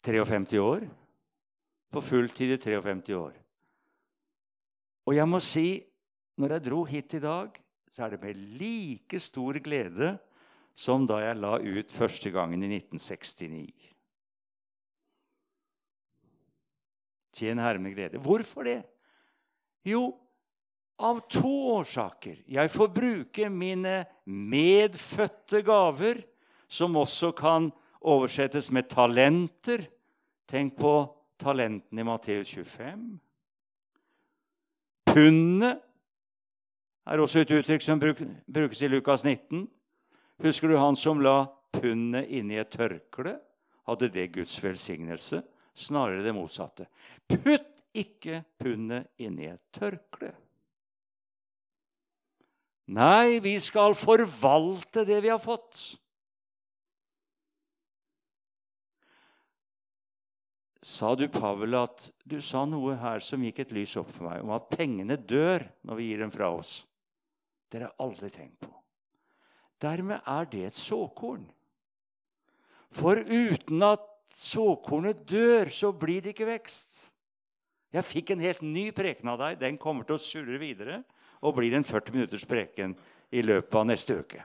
53 0.02 0.60
år. 0.60 0.88
På 1.92 2.02
fulltid 2.02 2.54
i 2.56 2.58
53 2.58 3.16
år. 3.18 3.34
Og 5.10 5.16
jeg 5.18 5.28
må 5.28 5.42
si, 5.44 5.82
når 6.40 6.56
jeg 6.56 6.66
dro 6.70 6.84
hit 6.88 7.16
i 7.18 7.24
dag, 7.24 7.58
så 7.92 8.06
er 8.06 8.14
det 8.14 8.22
med 8.22 8.38
like 8.60 9.20
stor 9.20 9.60
glede 9.64 10.14
som 10.78 11.04
da 11.10 11.20
jeg 11.20 11.40
la 11.42 11.58
ut 11.60 11.92
første 11.92 12.32
gangen 12.32 12.64
i 12.64 12.70
1969. 12.78 13.92
Tjen 17.36 17.60
Herren 17.60 17.84
med 17.84 17.96
glede. 17.96 18.22
Hvorfor 18.24 18.68
det? 18.68 18.80
Jo, 19.88 20.14
av 21.02 21.24
to 21.32 21.52
årsaker. 21.76 22.44
Jeg 22.46 22.72
får 22.72 22.92
bruke 22.94 23.50
mine 23.50 24.04
medfødte 24.26 25.64
gaver, 25.66 26.22
som 26.72 26.96
også 26.96 27.32
kan 27.36 27.72
oversettes 28.02 28.72
med 28.72 28.90
talenter. 28.90 29.86
Tenk 30.50 30.76
på 30.80 30.94
talentene 31.42 32.02
i 32.02 32.08
Matteus 32.08 32.50
25. 32.54 33.06
Pundet 35.12 35.82
er 37.12 37.22
også 37.22 37.42
et 37.42 37.54
uttrykk 37.56 37.84
som 37.84 38.02
brukes 38.02 38.82
i 38.82 38.90
Lukas 38.92 39.26
19. 39.26 39.66
Husker 40.42 40.72
du 40.72 40.78
han 40.80 40.98
som 40.98 41.22
la 41.22 41.46
pundet 41.76 42.30
inni 42.30 42.60
et 42.60 42.72
tørkle? 42.74 43.38
Hadde 43.90 44.12
det 44.14 44.32
Guds 44.36 44.56
velsignelse? 44.64 45.42
Snarere 45.74 46.24
det 46.24 46.36
motsatte. 46.36 46.88
Putt 47.28 47.82
ikke 47.98 48.44
pundet 48.60 49.10
inni 49.20 49.50
et 49.52 49.64
tørkle. 49.76 50.32
Nei, 52.92 53.40
vi 53.40 53.56
skal 53.64 53.96
forvalte 53.96 55.06
det 55.08 55.22
vi 55.24 55.32
har 55.32 55.40
fått. 55.40 56.01
Sa 60.82 61.14
du, 61.14 61.28
Pavel, 61.30 61.76
at 61.78 62.08
du 62.26 62.40
sa 62.42 62.64
noe 62.66 62.96
her 62.98 63.22
som 63.22 63.44
gikk 63.46 63.62
et 63.62 63.74
lys 63.76 63.94
opp 64.02 64.10
for 64.16 64.32
meg, 64.32 64.42
om 64.42 64.54
at 64.56 64.70
pengene 64.74 65.18
dør 65.18 65.68
når 65.86 66.00
vi 66.00 66.08
gir 66.10 66.24
dem 66.24 66.34
fra 66.34 66.50
oss? 66.56 66.80
Det 67.70 67.84
har 67.84 67.94
aldri 68.02 68.32
tenkt 68.34 68.58
på. 68.66 68.72
Dermed 69.82 70.26
er 70.26 70.50
det 70.50 70.64
et 70.68 70.78
såkorn. 70.78 71.46
For 72.92 73.22
uten 73.22 73.86
at 73.86 74.04
såkornet 74.34 75.22
dør, 75.30 75.70
så 75.70 75.92
blir 75.94 76.26
det 76.26 76.34
ikke 76.34 76.50
vekst. 76.50 77.08
Jeg 77.92 78.08
fikk 78.08 78.34
en 78.34 78.44
helt 78.44 78.64
ny 78.64 78.90
preken 78.96 79.30
av 79.32 79.40
deg. 79.42 79.60
Den 79.62 79.80
kommer 79.82 80.08
til 80.08 80.18
å 80.18 80.24
surre 80.24 80.60
videre 80.62 81.02
og 81.42 81.56
blir 81.58 81.76
en 81.76 81.86
40 81.86 82.16
minutters 82.16 82.46
preken 82.48 82.96
i 83.32 83.44
løpet 83.44 83.78
av 83.78 83.88
neste 83.90 84.18
uke. 84.22 84.42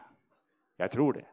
Jeg 0.76 0.92
tror 0.92 1.18
det. 1.18 1.26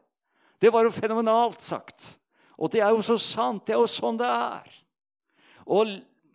Det 0.62 0.70
var 0.72 0.86
jo 0.86 0.94
fenomenalt 0.94 1.60
sagt. 1.60 2.14
Og 2.56 2.70
det 2.72 2.80
er 2.80 2.94
jo 2.94 3.02
så 3.04 3.18
sant. 3.20 3.66
Det 3.66 3.74
er 3.74 3.82
jo 3.82 3.90
sånn 3.90 4.18
det 4.20 4.30
er. 4.30 4.80
Og 5.66 5.94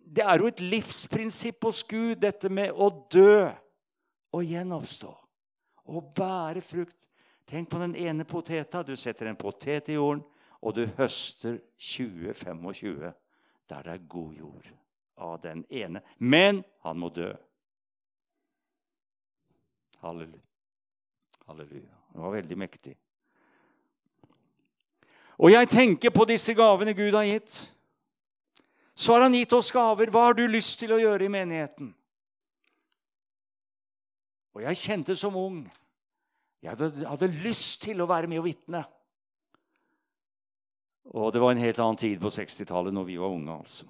det 0.10 0.24
er 0.26 0.42
jo 0.42 0.50
et 0.50 0.62
livsprinsipp 0.62 1.64
hos 1.64 1.84
Gud, 1.84 2.16
dette 2.22 2.50
med 2.50 2.74
å 2.74 2.90
dø 3.12 3.50
og 4.34 4.46
gjenoppstå. 4.46 5.12
Å 5.90 6.02
bære 6.16 6.62
frukt. 6.66 6.98
Tenk 7.50 7.70
på 7.70 7.80
den 7.82 7.96
ene 7.98 8.26
poteta. 8.30 8.84
Du 8.86 8.96
setter 8.98 9.30
en 9.30 9.38
potet 9.38 9.90
i 9.90 9.98
jorden 9.98 10.26
og 10.62 10.76
du 10.76 10.86
høster 10.98 11.60
20-25 11.80 13.14
der 13.70 13.84
det 13.86 13.94
er 13.94 14.08
god 14.10 14.34
jord 14.34 14.72
av 15.18 15.42
den 15.42 15.66
ene. 15.70 16.02
Men 16.18 16.64
han 16.84 17.00
må 17.00 17.10
dø. 17.10 17.32
Halleluja. 20.02 20.42
Halleluja. 21.46 21.96
Det 22.14 22.22
var 22.22 22.32
veldig 22.34 22.58
mektig. 22.58 22.96
Og 25.38 25.52
jeg 25.52 25.70
tenker 25.70 26.10
på 26.10 26.26
disse 26.26 26.54
gavene 26.54 26.94
Gud 26.94 27.14
har 27.14 27.24
gitt. 27.24 27.62
Så 29.00 29.16
har 29.16 29.24
han 29.24 29.36
gitt 29.38 29.54
oss 29.56 29.72
gaver. 29.72 30.12
Hva 30.12 30.26
har 30.28 30.36
du 30.36 30.44
lyst 30.52 30.82
til 30.82 30.92
å 30.92 31.00
gjøre 31.00 31.30
i 31.30 31.32
menigheten? 31.32 31.94
Og 34.58 34.66
jeg 34.66 34.82
kjente 34.82 35.16
som 35.16 35.38
ung 35.40 35.62
jeg 36.60 36.74
hadde, 36.74 37.06
hadde 37.08 37.30
lyst 37.40 37.86
til 37.86 38.02
å 38.04 38.08
være 38.10 38.28
med 38.28 38.42
og 38.42 38.50
vitne. 38.50 38.82
Og 41.16 41.32
det 41.32 41.40
var 41.40 41.56
en 41.56 41.64
helt 41.64 41.80
annen 41.80 42.00
tid 42.02 42.20
på 42.20 42.32
60-tallet 42.36 42.94
når 42.94 43.08
vi 43.08 43.16
var 43.22 43.32
unge. 43.32 43.56
altså. 43.56 43.88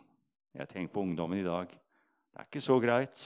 Jeg 0.53 0.69
tenker 0.69 0.93
på 0.93 1.01
ungdommen 1.01 1.41
i 1.41 1.47
dag. 1.47 1.71
Det 1.73 2.43
er 2.43 2.45
ikke 2.45 2.61
så 2.61 2.77
greit. 2.83 3.23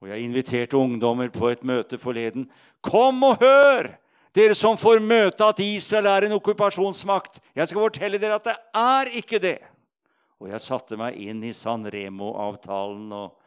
Og 0.00 0.08
jeg 0.08 0.24
inviterte 0.24 0.80
ungdommer 0.80 1.28
på 1.32 1.52
et 1.52 1.62
møte 1.64 2.00
forleden. 2.00 2.48
Kom 2.80 3.20
og 3.28 3.44
hør! 3.44 3.92
Dere 4.34 4.56
som 4.58 4.80
får 4.80 4.98
møte 5.04 5.46
at 5.46 5.60
Israel 5.62 6.08
er 6.10 6.26
en 6.26 6.38
okkupasjonsmakt. 6.40 7.38
Jeg 7.54 7.70
skal 7.70 7.84
fortelle 7.84 8.18
dere 8.18 8.40
at 8.40 8.48
det 8.48 8.56
er 8.80 9.12
ikke 9.20 9.38
det. 9.44 9.58
Og 10.42 10.50
jeg 10.50 10.62
satte 10.62 10.98
meg 11.00 11.18
inn 11.20 11.42
i 11.46 11.52
San 11.56 11.86
Remo-avtalen 11.90 13.12
og 13.14 13.38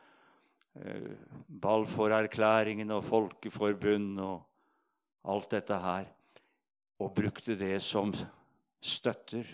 eh, 0.79 1.11
Balfour-erklæringen 1.47 2.93
og 2.95 3.05
Folkeforbund 3.07 4.21
og 4.23 5.27
alt 5.27 5.51
dette 5.57 5.79
her. 5.83 6.09
Og 7.03 7.13
brukte 7.13 7.57
det 7.59 7.77
som 7.83 8.13
støtter 8.81 9.45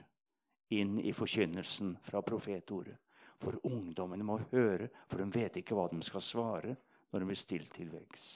inn 0.74 1.00
i 1.02 1.12
forkynnelsen 1.16 1.98
fra 2.06 2.22
profetordet. 2.26 2.96
For 3.44 3.58
ungdommene 3.68 4.24
må 4.24 4.38
høre, 4.54 4.88
for 5.10 5.20
de 5.20 5.28
vet 5.34 5.60
ikke 5.60 5.76
hva 5.76 5.90
de 5.92 6.00
skal 6.06 6.24
svare 6.24 6.76
når 7.12 7.20
de 7.20 7.28
blir 7.30 7.40
stilt 7.40 7.74
til 7.76 7.92
veggs. 7.92 8.28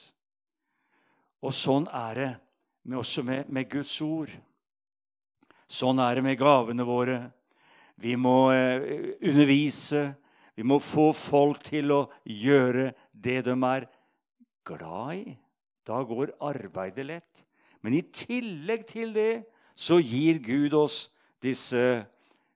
Og 1.42 1.54
sånn 1.54 1.86
er 1.94 2.18
det 2.18 2.28
med, 2.82 2.98
også 3.00 3.24
med, 3.26 3.48
med, 3.48 3.68
Guds 3.70 3.94
ord. 4.04 4.30
Sånn 5.68 6.00
er 6.02 6.18
det 6.18 6.24
med 6.26 6.38
gavene 6.40 6.86
våre. 6.86 7.18
Vi 7.98 8.14
må 8.18 8.50
eh, 8.54 9.14
undervise. 9.26 10.14
Vi 10.54 10.66
må 10.66 10.80
få 10.82 11.10
folk 11.14 11.62
til 11.66 11.92
å 11.94 12.00
gjøre 12.24 12.92
det 13.12 13.40
de 13.46 13.54
er 13.54 13.86
glad 14.66 15.14
i. 15.18 15.36
Da 15.86 16.02
går 16.06 16.34
arbeidet 16.44 17.06
lett. 17.06 17.44
Men 17.82 17.94
i 17.94 18.02
tillegg 18.12 18.86
til 18.90 19.14
det 19.14 19.32
så 19.78 20.00
gir 20.02 20.40
Gud 20.42 20.74
oss 20.74 21.06
disse 21.42 22.04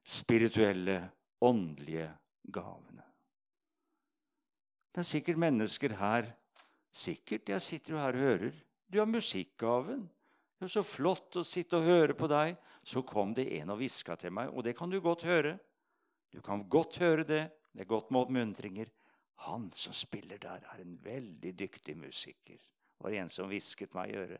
spirituelle, 0.02 0.98
åndelige 1.42 2.08
gavene. 2.54 3.06
Det 4.92 5.02
er 5.02 5.08
sikkert 5.08 5.40
mennesker 5.40 5.94
her 5.98 6.32
Sikkert. 6.92 7.48
Jeg 7.48 7.64
sitter 7.64 7.94
jo 7.94 7.98
her 7.98 8.12
og 8.12 8.20
hører. 8.20 8.56
Du 8.92 8.98
har 8.98 9.08
musikkgaven. 9.08 10.04
Det 10.62 10.68
er 10.68 10.76
så 10.78 10.84
flott 10.86 11.40
å 11.40 11.42
sitte 11.42 11.80
og 11.80 11.88
høre 11.90 12.14
på 12.14 12.28
deg. 12.30 12.52
Så 12.86 13.00
kom 13.02 13.32
det 13.34 13.48
en 13.58 13.72
og 13.74 13.80
hviska 13.80 14.14
til 14.14 14.30
meg, 14.30 14.52
og 14.54 14.62
det 14.62 14.76
kan 14.78 14.92
du 14.92 15.00
godt 15.02 15.24
høre. 15.26 15.56
Du 16.30 16.38
kan 16.38 16.60
godt 16.70 17.00
høre 17.02 17.24
det. 17.26 17.40
Det 17.74 17.82
er 17.82 17.88
godt 17.90 18.12
med 18.14 18.20
oppmuntringer. 18.20 18.92
Han 19.48 19.64
som 19.74 19.90
spiller 19.96 20.38
der, 20.38 20.62
er 20.62 20.84
en 20.84 20.92
veldig 21.02 21.50
dyktig 21.58 21.96
musiker. 21.98 22.60
Var 23.02 23.16
en 23.18 23.32
som 23.34 23.50
hvisket 23.50 23.90
meg 23.98 24.12
i 24.12 24.20
øret. 24.20 24.38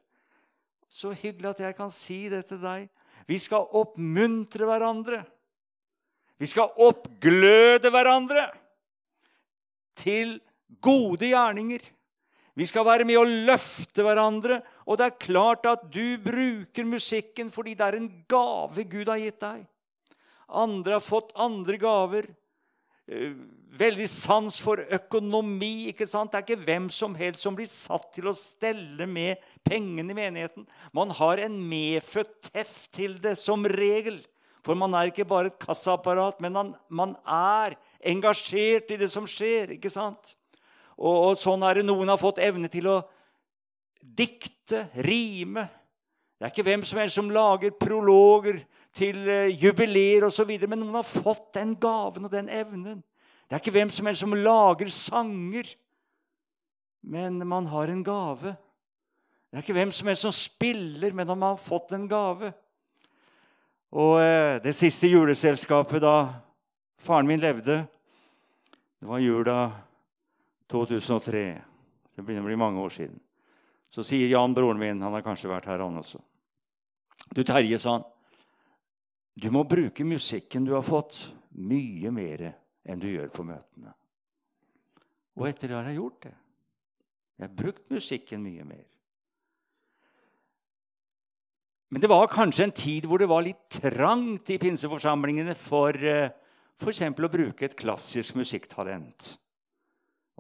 Så 0.87 1.11
hyggelig 1.11 1.57
at 1.57 1.65
jeg 1.65 1.77
kan 1.81 1.91
si 1.91 2.21
det 2.31 2.45
til 2.53 2.63
deg. 2.63 2.87
Vi 3.27 3.41
skal 3.43 3.67
oppmuntre 3.81 4.69
hverandre. 4.71 5.25
Vi 6.39 6.47
skal 6.47 6.71
oppgløde 6.87 7.91
hverandre 7.91 8.47
til 9.99 10.37
gode 10.79 11.35
gjerninger. 11.35 11.83
Vi 12.59 12.67
skal 12.69 12.85
være 12.85 13.07
med 13.09 13.17
å 13.17 13.25
løfte 13.25 14.05
hverandre. 14.05 14.61
Og 14.85 15.01
det 15.01 15.09
er 15.09 15.23
klart 15.25 15.67
at 15.69 15.87
du 15.93 16.19
bruker 16.21 16.89
musikken 16.89 17.53
fordi 17.53 17.77
det 17.79 17.89
er 17.89 17.99
en 17.99 18.11
gave 18.31 18.85
Gud 18.91 19.09
har 19.09 19.23
gitt 19.23 19.41
deg. 19.41 19.67
Andre 20.53 20.99
har 20.99 21.05
fått 21.05 21.33
andre 21.41 21.79
gaver. 21.81 22.29
Eh, 23.09 23.33
veldig 23.81 24.09
sans 24.11 24.59
for 24.61 24.83
økonomi. 24.93 25.89
ikke 25.89 26.07
sant? 26.07 26.33
Det 26.33 26.43
er 26.43 26.45
ikke 26.47 26.67
hvem 26.67 26.91
som 26.93 27.17
helst 27.17 27.43
som 27.47 27.57
blir 27.57 27.71
satt 27.71 28.13
til 28.13 28.29
å 28.29 28.37
stelle 28.37 29.07
med 29.09 29.41
pengene 29.65 30.13
i 30.13 30.19
menigheten. 30.19 30.67
Man 30.93 31.11
har 31.17 31.41
en 31.41 31.57
medfødt 31.57 32.53
teff 32.53 32.87
til 32.93 33.17
det, 33.23 33.39
som 33.39 33.65
regel. 33.65 34.21
For 34.63 34.79
man 34.79 34.95
er 34.95 35.11
ikke 35.11 35.27
bare 35.27 35.51
et 35.51 35.59
kassaapparat, 35.59 36.39
men 36.41 36.53
man, 36.53 36.75
man 36.89 37.17
er 37.27 37.75
engasjert 37.99 38.93
i 38.93 39.01
det 39.01 39.09
som 39.11 39.27
skjer. 39.27 39.75
ikke 39.79 39.91
sant? 39.91 40.37
Og, 40.99 41.17
og 41.31 41.39
sånn 41.41 41.63
er 41.67 41.81
det 41.81 41.87
noen 41.87 42.11
har 42.13 42.21
fått 42.21 42.43
evne 42.43 42.71
til 42.73 42.89
å 42.91 43.01
dikte, 44.03 44.87
rime. 45.05 45.67
Det 46.37 46.47
er 46.49 46.53
ikke 46.53 46.67
hvem 46.67 46.83
som 46.87 46.99
helst 46.99 47.19
som 47.19 47.31
lager 47.31 47.75
prologer 47.79 48.63
til 48.97 49.21
uh, 49.29 49.49
jubileer 49.49 50.27
osv., 50.27 50.51
men 50.67 50.81
noen 50.81 50.99
har 50.99 51.07
fått 51.07 51.53
den 51.57 51.77
gaven 51.81 52.27
og 52.27 52.33
den 52.33 52.51
evnen. 52.53 53.01
Det 53.47 53.57
er 53.57 53.63
ikke 53.63 53.75
hvem 53.77 53.93
som 53.93 54.09
helst 54.09 54.25
som 54.25 54.35
lager 54.35 54.91
sanger, 54.93 55.69
men 57.03 57.41
man 57.49 57.69
har 57.71 57.93
en 57.93 58.03
gave. 58.07 58.55
Det 59.51 59.59
er 59.59 59.65
ikke 59.65 59.77
hvem 59.77 59.93
som 59.95 60.11
helst 60.11 60.27
som 60.27 60.35
spiller, 60.35 61.15
men 61.15 61.31
man 61.31 61.47
har 61.51 61.61
fått 61.61 61.95
en 61.95 62.09
gave. 62.11 62.53
Og 63.93 64.17
uh, 64.19 64.59
det 64.65 64.75
siste 64.77 65.11
juleselskapet 65.13 66.03
da 66.03 66.17
faren 67.03 67.29
min 67.29 67.43
levde, 67.43 67.83
det 69.03 69.09
var 69.11 69.21
jula 69.21 69.57
2003. 70.73 71.45
Det 72.17 72.25
begynner 72.25 72.45
å 72.45 72.51
bli 72.51 72.59
mange 72.61 72.83
år 72.83 72.95
siden. 72.97 73.21
Så 73.93 74.05
sier 74.07 74.31
Jan, 74.33 74.55
broren 74.57 74.81
min, 74.81 75.03
han 75.05 75.13
har 75.13 75.25
kanskje 75.25 75.51
vært 75.53 75.69
her, 75.69 75.85
han 75.85 76.01
også. 76.01 76.21
Du, 77.33 77.43
Terje, 77.45 77.79
sa 77.81 77.99
han, 77.99 78.07
du 79.37 79.49
må 79.53 79.65
bruke 79.69 80.05
musikken 80.05 80.65
du 80.65 80.75
har 80.77 80.85
fått, 80.85 81.27
mye 81.53 82.13
mer 82.13 82.47
enn 82.89 83.01
du 83.01 83.09
gjør 83.11 83.29
på 83.33 83.45
møtene. 83.45 83.93
Og 85.37 85.49
etter 85.49 85.71
det 85.71 85.77
har 85.79 85.89
jeg 85.89 86.01
gjort 86.01 86.25
det. 86.27 86.33
Jeg 87.39 87.49
har 87.49 87.55
brukt 87.57 87.93
musikken 87.93 88.43
mye 88.45 88.65
mer. 88.69 88.85
Men 91.93 92.01
det 92.01 92.09
var 92.09 92.31
kanskje 92.33 92.65
en 92.65 92.77
tid 92.77 93.07
hvor 93.09 93.21
det 93.21 93.29
var 93.29 93.45
litt 93.45 93.67
trangt 93.75 94.49
i 94.53 94.57
pinseforsamlingene 94.61 95.53
for 95.59 95.97
eh, 95.97 96.33
f.eks. 96.81 97.03
å 97.13 97.33
bruke 97.33 97.67
et 97.69 97.77
klassisk 97.77 98.39
musikktalent. 98.41 99.35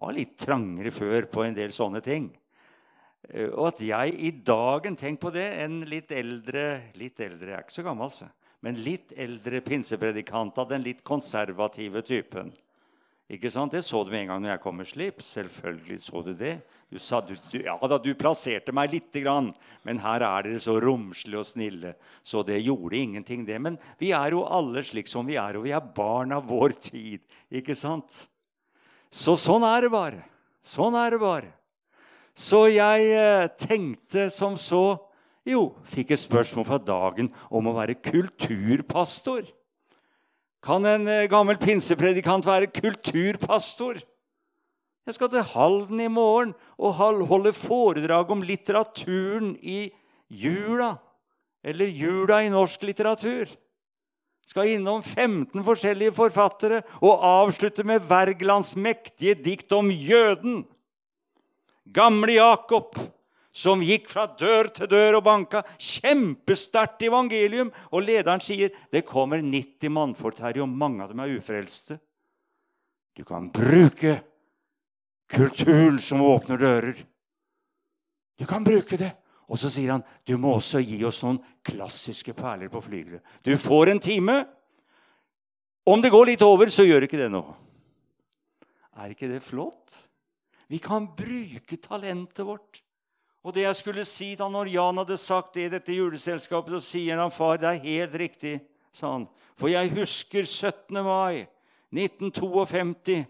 Var 0.03 0.17
litt 0.17 0.35
trangere 0.41 0.91
før 0.91 1.29
på 1.31 1.45
en 1.47 1.55
del 1.55 1.75
sånne 1.75 2.03
ting. 2.03 2.31
Eh, 3.31 3.51
og 3.53 3.69
at 3.73 3.83
jeg 3.87 4.17
i 4.19 4.33
dagen 4.43 4.99
Tenk 4.99 5.21
på 5.23 5.31
det. 5.35 5.47
En 5.63 5.83
litt 5.87 6.11
eldre 6.11 6.67
litt 6.99 7.21
eldre, 7.23 7.53
Jeg 7.53 7.59
er 7.61 7.67
ikke 7.67 7.81
så 7.81 7.87
gammel, 7.87 8.11
altså. 8.11 8.31
Men 8.63 8.79
litt 8.83 9.15
eldre 9.19 9.61
pinsepredikant 9.63 10.59
av 10.59 10.69
den 10.71 10.85
litt 10.85 11.03
konservative 11.03 12.03
typen. 12.07 12.53
Ikke 13.33 13.51
sant? 13.51 13.73
Det 13.73 13.81
så 13.87 14.03
du 14.05 14.11
med 14.13 14.27
en 14.27 14.33
gang 14.33 14.43
når 14.43 14.53
jeg 14.53 14.63
kom 14.63 14.77
med 14.79 14.89
slips. 14.91 15.31
Selvfølgelig 15.39 15.99
så 16.05 16.23
du 16.23 16.33
det. 16.37 16.57
Du 16.93 16.99
sa, 17.01 17.23
du, 17.25 17.33
du, 17.49 17.63
ja 17.65 17.79
da, 17.89 17.97
du 17.97 18.11
plasserte 18.19 18.75
meg 18.77 18.93
lite 18.93 19.23
grann, 19.25 19.49
men 19.87 20.03
her 20.03 20.21
er 20.27 20.45
dere 20.45 20.61
så 20.61 20.77
romslige 20.83 21.41
og 21.41 21.49
snille. 21.49 21.95
Så 22.21 22.43
det 22.45 22.61
gjorde 22.61 22.99
ingenting, 22.99 23.47
det. 23.49 23.57
Men 23.63 23.79
vi 24.03 24.11
er 24.13 24.37
jo 24.37 24.45
alle 24.45 24.85
slik 24.85 25.09
som 25.09 25.25
vi 25.27 25.39
er, 25.41 25.57
og 25.57 25.65
vi 25.65 25.73
er 25.73 25.93
barn 25.97 26.37
av 26.37 26.45
vår 26.51 26.77
tid. 26.91 27.25
Ikke 27.49 27.79
sant? 27.79 28.27
Så 29.13 29.37
sånn 29.37 29.65
er 29.69 29.85
det 29.85 29.93
bare. 29.93 30.23
Sånn 30.65 30.97
er 30.97 31.13
det 31.13 31.21
bare. 31.21 31.51
Så 32.33 32.65
jeg 32.73 33.11
eh, 33.13 33.49
tenkte 33.61 34.31
som 34.33 34.57
så 34.57 34.97
Jo, 35.43 35.73
fikk 35.91 36.13
et 36.15 36.21
spørsmål 36.23 36.65
fra 36.69 36.77
dagen 36.79 37.33
om 37.51 37.67
å 37.67 37.75
være 37.75 37.97
kulturpastor. 37.99 39.43
Kan 40.63 40.87
en 40.87 41.09
eh, 41.11 41.27
gammel 41.27 41.59
pinsepredikant 41.59 42.47
være 42.47 42.71
kulturpastor? 42.71 43.99
Jeg 45.03 45.17
skal 45.17 45.33
til 45.33 45.43
Halden 45.51 45.99
i 45.99 46.07
morgen 46.07 46.53
og 46.79 46.95
holde 47.27 47.51
foredrag 47.59 48.31
om 48.31 48.45
litteraturen 48.47 49.57
i 49.59 49.91
jula. 50.31 50.95
Eller 51.67 51.91
jula 51.91 52.39
i 52.47 52.53
norsk 52.55 52.87
litteratur 52.87 53.51
skal 54.53 54.69
innom 54.69 55.01
15 55.01 55.65
forskjellige 55.65 56.13
forfattere 56.13 56.83
og 57.01 57.25
avslutte 57.25 57.87
med 57.89 58.05
Wergelands 58.11 58.75
mektige 58.77 59.39
dikt 59.41 59.73
om 59.73 59.89
jøden. 59.89 60.63
Gamle 61.89 62.37
Jakob, 62.37 62.99
som 63.53 63.83
gikk 63.85 64.11
fra 64.13 64.27
dør 64.39 64.69
til 64.77 64.91
dør 64.93 65.19
og 65.21 65.25
banka. 65.29 65.63
Kjempesterkt 65.81 67.05
evangelium. 67.09 67.73
Og 67.93 68.05
lederen 68.05 68.45
sier 68.45 68.73
det 68.93 69.07
kommer 69.09 69.41
90 69.41 69.93
mannfolk 69.93 70.45
her, 70.45 70.61
og 70.65 70.69
mange 70.69 71.05
av 71.05 71.13
dem 71.13 71.25
er 71.25 71.33
ufrelste. 71.39 71.99
Du 73.17 73.25
kan 73.29 73.49
bruke 73.53 74.19
kulturen 75.33 75.99
som 76.01 76.25
åpner 76.25 76.61
dører. 76.61 77.03
Du 78.41 78.45
kan 78.49 78.65
bruke 78.65 79.01
det. 79.01 79.15
Og 79.51 79.59
så 79.59 79.71
sier 79.73 79.95
han 79.95 80.05
du 80.29 80.37
må 80.41 80.55
også 80.57 80.81
gi 80.85 81.01
oss 81.05 81.23
noen 81.25 81.41
klassiske 81.67 82.35
perler 82.37 82.71
på 82.73 82.83
flygelet. 82.85 83.23
Du 83.43 83.53
får 83.59 83.93
en 83.93 84.03
time. 84.03 84.39
Om 85.85 86.03
det 86.03 86.13
går 86.15 86.31
litt 86.31 86.45
over, 86.47 86.71
så 86.71 86.87
gjør 86.87 87.09
ikke 87.09 87.19
det 87.19 87.31
noe. 87.33 87.57
Er 89.03 89.15
ikke 89.15 89.31
det 89.31 89.43
flott? 89.43 89.97
Vi 90.71 90.79
kan 90.81 91.09
bruke 91.17 91.77
talentet 91.83 92.47
vårt. 92.47 92.83
Og 93.43 93.55
det 93.55 93.65
jeg 93.65 93.79
skulle 93.81 94.05
si 94.07 94.33
da 94.39 94.47
når 94.49 94.71
Jan 94.71 95.01
hadde 95.03 95.19
sagt 95.19 95.57
det 95.57 95.65
i 95.67 95.73
dette 95.73 95.97
juleselskapet, 95.97 96.77
så 96.77 96.93
sier 96.93 97.19
han 97.19 97.33
far, 97.35 97.59
det 97.59 97.73
er 97.73 97.83
helt 97.83 98.15
riktig, 98.15 98.55
sa 98.95 99.17
han. 99.17 99.27
For 99.59 99.73
jeg 99.73 99.91
husker 99.97 100.47
17. 100.47 101.03
mai 101.03 101.49
1952. 101.93 103.25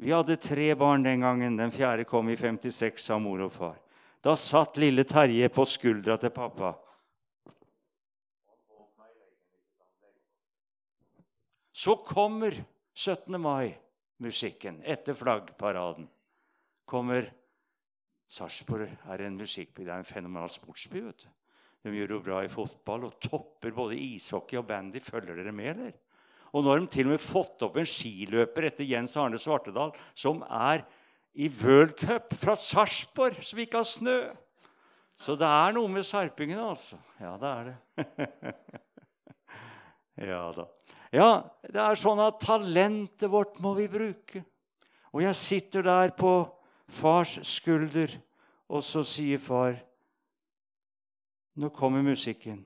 Vi 0.00 0.14
hadde 0.14 0.38
tre 0.40 0.70
barn 0.78 1.02
den 1.04 1.20
gangen. 1.26 1.58
Den 1.58 1.74
fjerde 1.74 2.06
kom 2.08 2.30
i 2.30 2.38
56 2.38 3.10
av 3.12 3.20
mor 3.20 3.42
og 3.44 3.52
far. 3.52 3.76
Da 4.20 4.36
satt 4.36 4.76
lille 4.76 5.04
Terje 5.08 5.48
på 5.48 5.64
skuldra 5.64 6.18
til 6.20 6.32
pappa. 6.34 6.74
Så 11.72 11.96
kommer 12.04 12.52
17. 12.92 13.40
mai-musikken 13.40 14.82
etter 14.84 15.16
flaggparaden. 15.16 16.10
Kommer 16.84 17.30
Sarpsborg 18.30 18.92
er 19.10 19.24
en 19.24 19.38
musikkby. 19.40 19.86
Det 19.86 19.94
er 19.94 20.02
en 20.02 20.06
fenomenal 20.06 20.50
sportsby. 20.52 21.00
vet 21.06 21.24
du. 21.24 21.30
De 21.82 21.96
gjør 21.96 22.12
jo 22.14 22.20
bra 22.22 22.42
i 22.44 22.52
fotball 22.52 23.08
og 23.08 23.16
topper 23.24 23.72
både 23.72 23.96
ishockey 23.96 24.58
og 24.60 24.68
bandy. 24.68 25.00
Følger 25.00 25.40
dere 25.40 25.52
med, 25.56 25.70
eller? 25.72 25.96
Og 26.52 26.62
nå 26.62 26.70
har 26.70 26.82
de 26.82 26.90
til 26.92 27.08
og 27.08 27.14
med 27.14 27.22
fått 27.22 27.62
opp 27.64 27.78
en 27.78 27.88
skiløper 27.88 28.68
etter 28.68 28.84
Jens 28.84 29.16
Arne 29.16 29.38
Svartedal 29.40 29.94
som 30.18 30.42
er 30.44 30.84
i 31.34 31.48
World 31.60 31.96
Cup 31.98 32.34
fra 32.34 32.56
Sarpsborg, 32.58 33.38
som 33.44 33.58
ikke 33.62 33.80
har 33.80 33.88
snø. 33.88 34.18
Så 35.20 35.36
det 35.36 35.46
er 35.46 35.74
noe 35.76 35.90
med 35.92 36.06
sarpingene, 36.06 36.62
altså. 36.72 36.96
Ja, 37.20 37.34
det 37.40 37.50
er 37.50 37.68
det. 37.68 38.54
ja 40.30 40.44
da. 40.56 40.66
Ja, 41.12 41.30
det 41.66 41.82
er 41.82 41.98
sånn 41.98 42.22
at 42.22 42.40
talentet 42.42 43.30
vårt 43.30 43.58
må 43.60 43.74
vi 43.76 43.88
bruke. 43.90 44.44
Og 45.10 45.24
jeg 45.24 45.36
sitter 45.36 45.84
der 45.84 46.14
på 46.16 46.32
fars 46.90 47.36
skulder, 47.46 48.12
og 48.70 48.84
så 48.86 49.04
sier 49.06 49.40
far 49.42 49.78
Nå 51.60 51.68
kommer 51.74 52.00
musikken. 52.00 52.62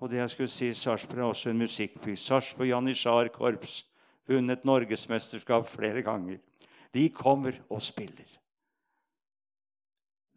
Og 0.00 0.08
det 0.08 0.20
jeg 0.20 0.32
skulle 0.32 0.48
si, 0.48 0.68
Sarpsborg 0.72 1.18
er 1.18 1.26
også 1.26 1.50
en 1.50 1.58
musikkby. 1.60 2.14
Sarpsborg 2.16 2.70
Janitsjar-korps. 2.70 3.82
Vunnet 4.30 4.62
norgesmesterskap 4.64 5.66
flere 5.68 6.00
ganger. 6.06 6.38
De 6.94 7.06
kommer 7.14 7.60
og 7.70 7.82
spiller. 7.82 8.28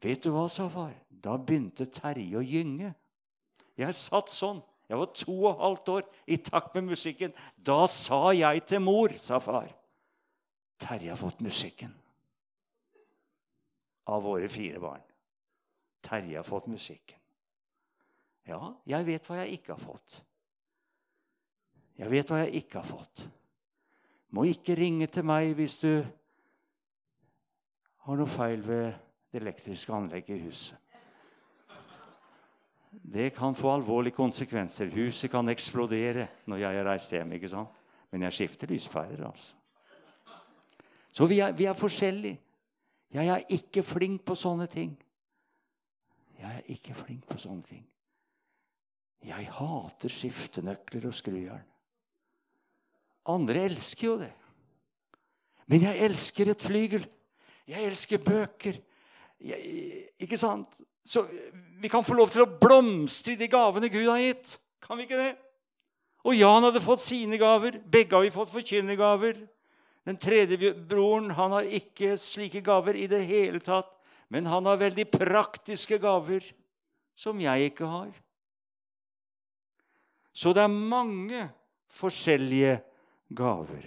Vet 0.03 0.25
du 0.25 0.33
hva, 0.33 0.45
sa 0.51 0.67
far? 0.69 0.93
Da 1.09 1.37
begynte 1.39 1.87
Terje 1.91 2.37
å 2.37 2.43
gynge. 2.43 2.91
Jeg 3.79 3.95
satt 3.97 4.29
sånn. 4.29 4.59
Jeg 4.89 4.99
var 4.99 5.13
to 5.15 5.35
og 5.47 5.61
halvt 5.61 5.89
år 5.93 6.03
i 6.27 6.37
takt 6.43 6.75
med 6.75 6.91
musikken. 6.91 7.31
Da 7.55 7.85
sa 7.89 8.33
jeg 8.35 8.65
til 8.69 8.83
mor, 8.83 9.15
sa 9.17 9.39
far 9.41 9.71
Terje 10.83 11.13
har 11.13 11.17
fått 11.17 11.39
musikken. 11.45 11.93
Av 14.11 14.19
våre 14.25 14.49
fire 14.51 14.81
barn. 14.83 15.03
Terje 16.03 16.35
har 16.35 16.43
fått 16.43 16.67
musikken. 16.67 17.19
Ja, 18.43 18.73
jeg 18.91 19.07
vet 19.07 19.29
hva 19.29 19.39
jeg 19.39 19.59
ikke 19.59 19.77
har 19.77 19.83
fått. 19.85 20.17
Jeg 21.95 22.11
vet 22.11 22.31
hva 22.33 22.41
jeg 22.43 22.63
ikke 22.63 22.81
har 22.81 22.89
fått. 22.89 23.23
Må 24.35 24.43
ikke 24.49 24.75
ringe 24.75 25.07
til 25.07 25.23
meg 25.29 25.53
hvis 25.55 25.77
du 25.79 26.03
har 28.03 28.19
noe 28.19 28.29
feil 28.29 28.63
ved 28.67 28.93
det 29.31 29.41
elektriske 29.41 29.93
anlegget 29.93 30.37
i 30.37 30.45
huset. 30.47 30.77
det 32.91 33.33
kan 33.35 33.55
få 33.55 33.71
alvorlige 33.73 34.13
konsekvenser. 34.13 34.91
Huset 34.93 35.31
kan 35.31 35.49
eksplodere 35.49 36.27
når 36.45 36.57
jeg 36.57 36.77
har 36.77 36.85
reist 36.85 37.11
hjem. 37.11 37.31
ikke 37.31 37.49
sant? 37.49 37.69
Men 38.11 38.21
jeg 38.21 38.33
skifter 38.33 38.67
lyspærer, 38.67 39.25
altså. 39.25 39.55
Så 41.11 41.25
vi 41.25 41.39
er, 41.39 41.51
vi 41.51 41.65
er 41.65 41.73
forskjellige. 41.73 42.39
Jeg 43.13 43.27
er 43.27 43.41
ikke 43.49 43.83
flink 43.83 44.23
på 44.25 44.35
sånne 44.35 44.67
ting. 44.67 44.93
Jeg 46.39 46.55
er 46.55 46.71
ikke 46.73 46.93
flink 46.93 47.27
på 47.29 47.37
sånne 47.37 47.61
ting. 47.61 47.83
Jeg 49.23 49.49
hater 49.55 50.09
skiftenøkler 50.09 51.05
og 51.07 51.13
skrujern. 51.13 51.67
Andre 53.29 53.63
elsker 53.69 54.07
jo 54.07 54.15
det. 54.19 54.31
Men 55.71 55.85
jeg 55.85 56.01
elsker 56.03 56.51
et 56.51 56.61
flygel. 56.61 57.05
Jeg 57.69 57.87
elsker 57.87 58.21
bøker. 58.23 58.79
Jeg, 59.43 60.09
ikke 60.23 60.39
sant? 60.39 60.81
Så 61.03 61.25
vi 61.79 61.91
kan 61.91 62.05
få 62.05 62.15
lov 62.15 62.31
til 62.31 62.45
å 62.45 62.51
blomstre 62.59 63.35
i 63.35 63.39
de 63.39 63.49
gavene 63.51 63.91
Gud 63.91 64.07
har 64.07 64.21
gitt. 64.23 64.57
Kan 64.83 64.99
vi 64.99 65.07
ikke 65.07 65.19
det? 65.19 65.33
Og 66.23 66.37
Jan 66.37 66.63
hadde 66.63 66.83
fått 66.83 67.03
sine 67.03 67.39
gaver. 67.39 67.79
Begge 67.83 68.15
har 68.15 68.23
vi 68.23 68.31
fått 68.31 68.51
forkynnergaver. 68.53 69.41
Den 70.07 70.19
tredje 70.19 70.73
broren 70.75 71.31
han 71.35 71.55
har 71.55 71.67
ikke 71.67 72.15
slike 72.19 72.63
gaver 72.63 72.97
i 72.99 73.07
det 73.11 73.21
hele 73.27 73.59
tatt, 73.63 73.91
men 74.31 74.47
han 74.51 74.67
har 74.67 74.81
veldig 74.81 75.05
praktiske 75.11 75.99
gaver 76.03 76.43
som 77.15 77.39
jeg 77.39 77.71
ikke 77.71 77.87
har. 77.87 78.11
Så 80.33 80.51
det 80.55 80.63
er 80.65 80.71
mange 80.71 81.45
forskjellige 81.93 82.79
gaver. 83.37 83.85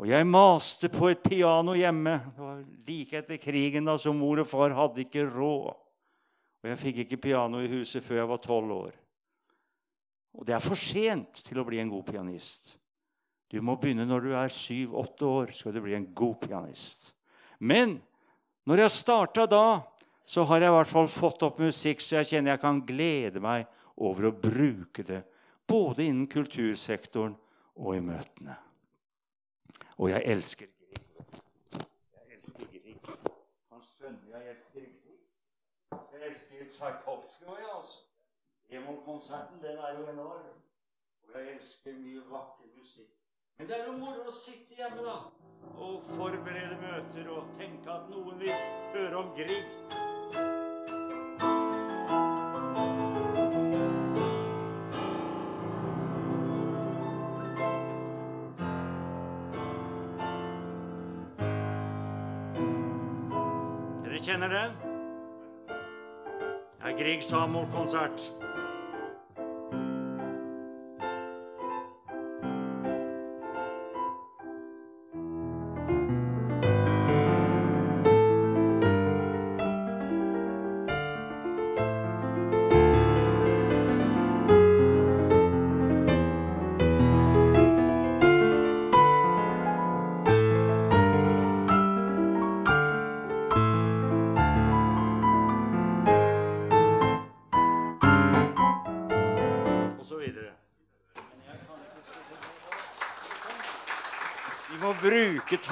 Og 0.00 0.08
jeg 0.10 0.26
maste 0.26 0.90
på 0.90 1.08
et 1.12 1.22
piano 1.22 1.76
hjemme. 1.78 2.16
Det 2.34 2.42
var 2.42 2.62
like 2.88 3.18
etter 3.20 3.38
krigen, 3.38 3.86
da, 3.86 3.94
så 3.98 4.12
mor 4.16 4.42
og 4.42 4.48
far 4.50 4.74
hadde 4.74 5.04
ikke 5.04 5.26
råd. 5.28 5.74
Og 6.64 6.70
jeg 6.70 6.80
fikk 6.80 7.02
ikke 7.04 7.20
piano 7.28 7.60
i 7.62 7.70
huset 7.70 8.02
før 8.02 8.22
jeg 8.22 8.30
var 8.32 8.40
tolv 8.42 8.74
år. 8.74 8.94
Og 10.34 10.46
det 10.48 10.56
er 10.56 10.64
for 10.64 10.78
sent 10.78 11.44
til 11.46 11.60
å 11.60 11.66
bli 11.68 11.78
en 11.78 11.92
god 11.92 12.08
pianist. 12.08 12.74
Du 13.52 13.60
må 13.62 13.76
begynne 13.78 14.06
når 14.08 14.24
du 14.24 14.32
er 14.34 14.50
syv-åtte 14.50 15.28
år, 15.28 15.52
skal 15.54 15.76
du 15.76 15.82
bli 15.84 15.94
en 15.94 16.08
god 16.16 16.40
pianist. 16.42 17.12
Men 17.62 18.00
når 18.66 18.86
jeg 18.86 18.96
starta 18.96 19.44
da, 19.46 19.84
så 20.26 20.42
har 20.48 20.64
jeg 20.64 20.72
i 20.72 20.74
hvert 20.74 20.90
fall 20.90 21.10
fått 21.12 21.44
opp 21.46 21.60
musikk, 21.62 22.02
så 22.02 22.18
jeg 22.18 22.32
kjenner 22.32 22.54
jeg 22.54 22.64
kan 22.64 22.80
glede 22.88 23.42
meg 23.44 23.68
over 23.94 24.30
å 24.30 24.34
bruke 24.34 25.04
det 25.06 25.20
både 25.68 26.08
innen 26.08 26.26
kultursektoren 26.32 27.36
og 27.78 27.94
i 27.94 28.02
møtene. 28.02 28.56
Og 29.98 30.10
jeg 30.10 30.22
elsker 30.24 30.66
Grieg. 30.66 31.04
Jeg 32.14 32.36
elsker 32.36 32.66
Grieg. 32.72 32.96
Han 33.72 33.82
skjønner 33.90 34.38
jeg 34.38 34.50
elsker 34.54 34.80
Grieg. 34.80 35.20
Jeg 36.12 36.28
elsker 36.28 36.68
Tsjajkovskij 36.70 37.48
òg, 37.48 37.64
altså. 37.76 37.98
Demon-konserten, 38.70 39.62
den 39.62 39.78
er 39.78 39.98
jo 39.98 40.08
enorm. 40.10 40.46
Og 41.28 41.40
jeg 41.40 41.54
elsker 41.54 41.92
mye 41.92 42.22
vakker 42.30 42.70
musikk. 42.78 43.10
Men 43.58 43.68
det 43.68 43.80
er 43.80 43.86
jo 43.86 43.92
moro 43.98 44.26
å 44.26 44.34
sitte 44.34 44.74
hjemme 44.74 45.02
da, 45.06 45.18
og 45.78 46.02
forberede 46.08 46.78
møter 46.80 47.28
og 47.30 47.52
tenke 47.58 47.90
at 47.90 48.08
noen 48.10 48.40
vil 48.40 48.54
høre 48.96 49.20
om 49.20 49.30
Grieg. 49.38 49.83
Kjenner 64.24 64.48
den? 64.48 64.76
Det 66.80 66.92
er 66.92 66.96
Grieg 66.98 67.24
Samuel-konsert. 67.24 68.20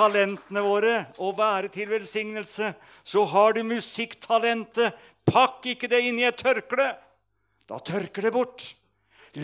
Talentene 0.02 0.62
våre 0.64 0.98
og 1.22 1.36
være 1.38 1.70
til 1.72 1.90
velsignelse. 1.92 2.72
Så 3.02 3.24
har 3.30 3.54
du 3.56 3.62
musikktalentet. 3.66 4.96
Pakk 5.28 5.72
ikke 5.74 5.90
det 5.90 6.02
inn 6.08 6.20
i 6.20 6.26
et 6.28 6.38
tørkle. 6.38 6.90
Da 7.70 7.78
tørker 7.78 8.26
det 8.26 8.34
bort. 8.34 8.64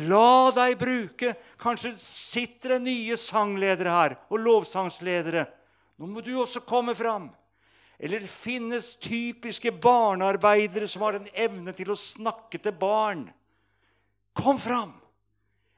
La 0.08 0.50
deg 0.52 0.76
bruke. 0.80 1.32
Kanskje 1.60 1.94
sitter 2.00 2.76
det 2.76 2.82
nye 2.84 3.16
sangledere 3.20 3.94
her, 3.94 4.16
og 4.28 4.42
lovsangsledere. 4.44 5.46
Nå 5.98 6.10
må 6.10 6.22
du 6.24 6.34
også 6.38 6.62
komme 6.66 6.94
fram. 6.98 7.30
Eller 7.98 8.22
det 8.22 8.30
finnes 8.30 8.92
typiske 9.02 9.72
barnearbeidere 9.82 10.86
som 10.90 11.02
har 11.06 11.18
en 11.18 11.30
evne 11.34 11.74
til 11.74 11.90
å 11.90 11.98
snakke 11.98 12.60
til 12.62 12.76
barn. 12.78 13.26
Kom 14.38 14.60
fram! 14.62 14.92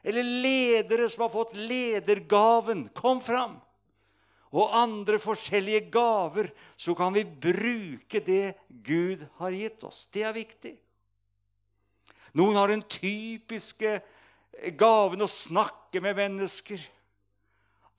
Eller 0.04 0.24
ledere 0.24 1.08
som 1.12 1.26
har 1.26 1.32
fått 1.32 1.54
ledergaven. 1.56 2.88
Kom 2.96 3.22
fram! 3.24 3.58
Og 4.50 4.72
andre 4.74 5.18
forskjellige 5.22 5.84
gaver, 5.94 6.50
så 6.74 6.94
kan 6.98 7.14
vi 7.14 7.22
bruke 7.24 8.22
det 8.26 8.56
Gud 8.68 9.22
har 9.38 9.54
gitt 9.54 9.84
oss. 9.86 10.06
Det 10.10 10.24
er 10.26 10.34
viktig. 10.34 10.74
Noen 12.38 12.58
har 12.58 12.70
den 12.70 12.82
typiske 12.82 14.00
gaven 14.78 15.22
å 15.22 15.30
snakke 15.30 16.02
med 16.02 16.18
mennesker. 16.18 16.82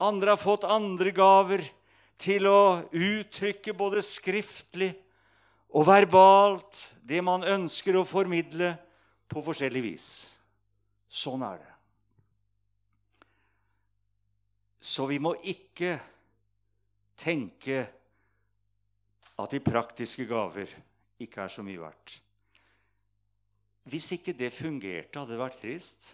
Andre 0.02 0.36
har 0.36 0.42
fått 0.42 0.68
andre 0.68 1.14
gaver 1.16 1.64
til 2.22 2.48
å 2.50 2.84
uttrykke 2.92 3.74
både 3.78 4.04
skriftlig 4.06 4.92
og 5.72 5.88
verbalt 5.88 6.84
det 7.08 7.22
man 7.24 7.46
ønsker 7.48 7.96
å 7.96 8.08
formidle 8.08 8.74
på 9.32 9.44
forskjellig 9.46 9.84
vis. 9.86 10.08
Sånn 11.08 11.44
er 11.48 11.62
det. 11.62 11.70
Så 14.82 15.06
vi 15.08 15.20
må 15.22 15.36
ikke 15.46 16.00
tenke 17.22 17.84
at 19.42 19.54
de 19.54 19.62
praktiske 19.64 20.26
gaver 20.30 20.70
ikke 21.22 21.44
er 21.44 21.54
så 21.54 21.64
mye 21.66 21.82
verdt. 21.82 22.18
Hvis 23.90 24.12
ikke 24.14 24.34
det 24.38 24.52
fungerte, 24.54 25.20
hadde 25.20 25.34
det 25.34 25.42
vært 25.42 25.60
trist. 25.62 26.12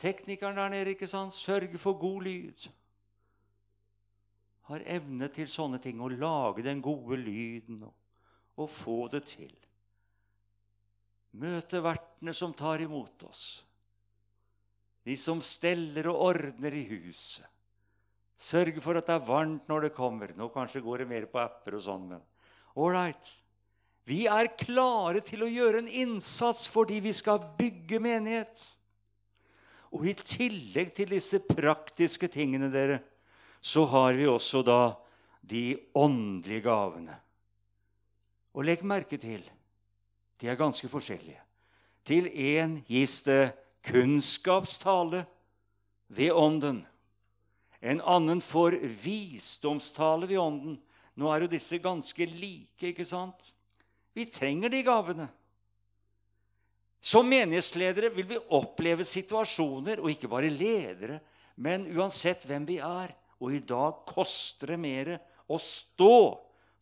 Teknikeren 0.00 0.58
der 0.58 0.72
nede 0.72 0.94
ikke 0.94 1.08
sant? 1.10 1.34
sørger 1.34 1.78
for 1.78 1.98
god 1.98 2.22
lyd. 2.26 2.66
Har 4.70 4.86
evne 4.86 5.28
til 5.34 5.50
sånne 5.50 5.80
ting, 5.82 6.00
å 6.00 6.10
lage 6.10 6.64
den 6.66 6.82
gode 6.82 7.18
lyden 7.20 7.82
og, 7.86 7.94
og 8.56 8.70
få 8.70 9.00
det 9.12 9.24
til. 9.30 9.52
Møte 11.38 11.82
vertene 11.82 12.34
som 12.34 12.54
tar 12.54 12.82
imot 12.82 13.26
oss. 13.28 13.44
De 15.06 15.14
som 15.16 15.40
steller 15.42 16.10
og 16.10 16.22
ordner 16.30 16.74
i 16.74 16.84
huset. 16.90 17.46
Sørge 18.40 18.80
for 18.80 18.96
at 18.96 19.08
det 19.08 19.18
er 19.18 19.26
varmt 19.26 19.68
når 19.68 19.86
det 19.86 19.96
kommer. 19.96 20.32
Nå 20.36 20.48
kanskje 20.54 20.80
går 20.84 21.02
det 21.02 21.10
mer 21.10 21.28
på 21.28 21.42
apper 21.42 21.76
og 21.76 21.84
sånn, 21.84 22.06
men 22.14 22.22
all 22.78 22.94
right. 22.94 23.32
Vi 24.08 24.24
er 24.30 24.48
klare 24.58 25.20
til 25.22 25.44
å 25.44 25.50
gjøre 25.50 25.82
en 25.82 25.90
innsats 25.90 26.64
fordi 26.72 27.02
vi 27.04 27.12
skal 27.14 27.42
bygge 27.58 28.00
menighet. 28.02 28.62
Og 29.92 30.06
i 30.08 30.14
tillegg 30.16 30.94
til 30.96 31.12
disse 31.12 31.42
praktiske 31.44 32.30
tingene, 32.32 32.70
dere, 32.72 33.00
så 33.60 33.84
har 33.90 34.16
vi 34.16 34.28
også 34.30 34.62
da 34.64 34.80
de 35.44 35.74
åndelige 35.98 36.64
gavene. 36.64 37.16
Og 38.56 38.64
legg 38.66 38.82
merke 38.86 39.18
til 39.20 39.44
de 40.40 40.48
er 40.48 40.56
ganske 40.56 40.88
forskjellige. 40.88 41.42
Til 42.08 42.30
én 42.32 42.78
gis 42.88 43.20
det 43.26 43.52
kunnskapstale 43.84 45.26
ved 46.08 46.32
Ånden. 46.32 46.86
En 47.80 48.00
annen 48.00 48.40
får 48.44 48.76
visdomstale 49.02 50.28
ved 50.28 50.38
Ånden. 50.38 50.76
Nå 51.16 51.28
er 51.32 51.44
jo 51.44 51.52
disse 51.52 51.80
ganske 51.80 52.26
like, 52.28 52.92
ikke 52.92 53.06
sant? 53.08 53.52
Vi 54.16 54.26
trenger 54.28 54.72
de 54.72 54.82
gavene. 54.84 55.28
Som 57.00 57.30
menighetsledere 57.32 58.10
vil 58.12 58.28
vi 58.28 58.40
oppleve 58.52 59.06
situasjoner, 59.08 60.02
og 60.02 60.12
ikke 60.12 60.28
bare 60.28 60.52
ledere, 60.52 61.20
men 61.56 61.88
uansett 61.96 62.44
hvem 62.48 62.66
vi 62.68 62.76
er. 62.84 63.14
Og 63.40 63.56
i 63.56 63.62
dag 63.64 64.02
koster 64.08 64.74
det 64.74 64.80
mer 64.80 65.14
å 65.48 65.56
stå 65.56 66.16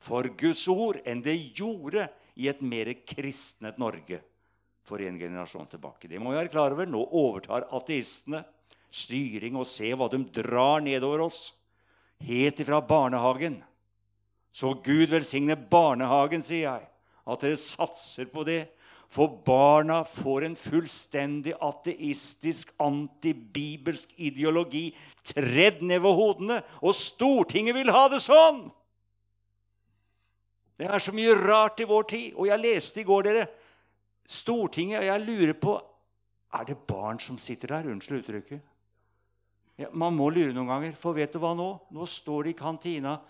for 0.03 0.27
Guds 0.39 0.65
ord 0.71 0.99
enn 1.07 1.23
det 1.23 1.37
gjorde 1.59 2.09
i 2.39 2.51
et 2.51 2.61
mer 2.63 2.91
kristnet 3.07 3.79
Norge 3.79 4.21
for 4.87 5.03
en 5.03 5.19
generasjon 5.21 5.71
tilbake. 5.71 6.11
Det 6.11 6.19
må 6.23 6.33
vi 6.33 6.41
være 6.41 6.53
klar 6.53 6.75
over. 6.75 6.91
Nå 6.91 7.03
overtar 7.07 7.69
ateistene 7.75 8.43
styring 8.91 9.57
og 9.59 9.69
se 9.69 9.93
hva 9.95 10.09
de 10.13 10.21
drar 10.41 10.83
nedover 10.85 11.27
oss. 11.29 11.53
Helt 12.25 12.61
ifra 12.61 12.81
barnehagen. 12.83 13.61
Så 14.53 14.73
Gud 14.83 15.13
velsigne 15.13 15.57
barnehagen, 15.71 16.43
sier 16.43 16.65
jeg. 16.67 16.89
At 17.29 17.45
dere 17.45 17.61
satser 17.61 18.31
på 18.33 18.43
det. 18.49 18.65
For 19.09 19.39
barna 19.45 20.03
får 20.05 20.45
en 20.45 20.57
fullstendig 20.59 21.55
ateistisk, 21.65 22.75
antibibelsk 22.83 24.11
ideologi 24.21 24.91
tredd 25.25 25.81
ned 25.81 26.03
ved 26.05 26.19
hodene. 26.19 26.59
Og 26.83 26.97
Stortinget 26.97 27.77
vil 27.77 27.93
ha 27.95 28.09
det 28.13 28.21
sånn! 28.25 28.67
Det 30.79 30.87
er 30.87 31.03
så 31.03 31.11
mye 31.11 31.35
rart 31.35 31.81
i 31.83 31.89
vår 31.89 32.05
tid. 32.11 32.27
Og 32.37 32.51
jeg 32.51 32.63
leste 32.63 33.03
i 33.03 33.07
går, 33.09 33.25
dere 33.27 33.47
Stortinget, 34.29 35.01
og 35.01 35.09
jeg 35.09 35.25
lurer 35.25 35.57
på 35.59 35.79
Er 36.59 36.65
det 36.65 36.79
barn 36.89 37.19
som 37.21 37.37
sitter 37.37 37.75
der? 37.75 37.91
Unnskyld 37.93 38.23
uttrykket. 38.23 38.63
Ja, 39.79 39.87
man 39.95 40.17
må 40.19 40.27
lure 40.35 40.51
noen 40.51 40.67
ganger, 40.67 40.95
for 40.99 41.15
vet 41.15 41.33
du 41.33 41.39
hva 41.39 41.53
nå? 41.55 41.69
Nå 41.95 42.07
står 42.11 42.49
det 42.49 42.57
i 42.57 42.59
kantina 42.59 43.21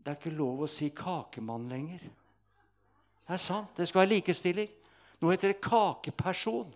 Det 0.00 0.12
er 0.12 0.18
ikke 0.18 0.32
lov 0.32 0.62
å 0.64 0.68
si 0.68 0.90
'kakemann' 0.90 1.68
lenger. 1.68 2.00
Det 2.00 3.34
er 3.34 3.40
sant. 3.40 3.68
Det 3.76 3.88
skal 3.88 4.00
være 4.00 4.14
likestilling. 4.14 4.68
Nå 5.20 5.30
heter 5.30 5.52
det 5.52 5.60
'kakeperson'. 5.60 6.72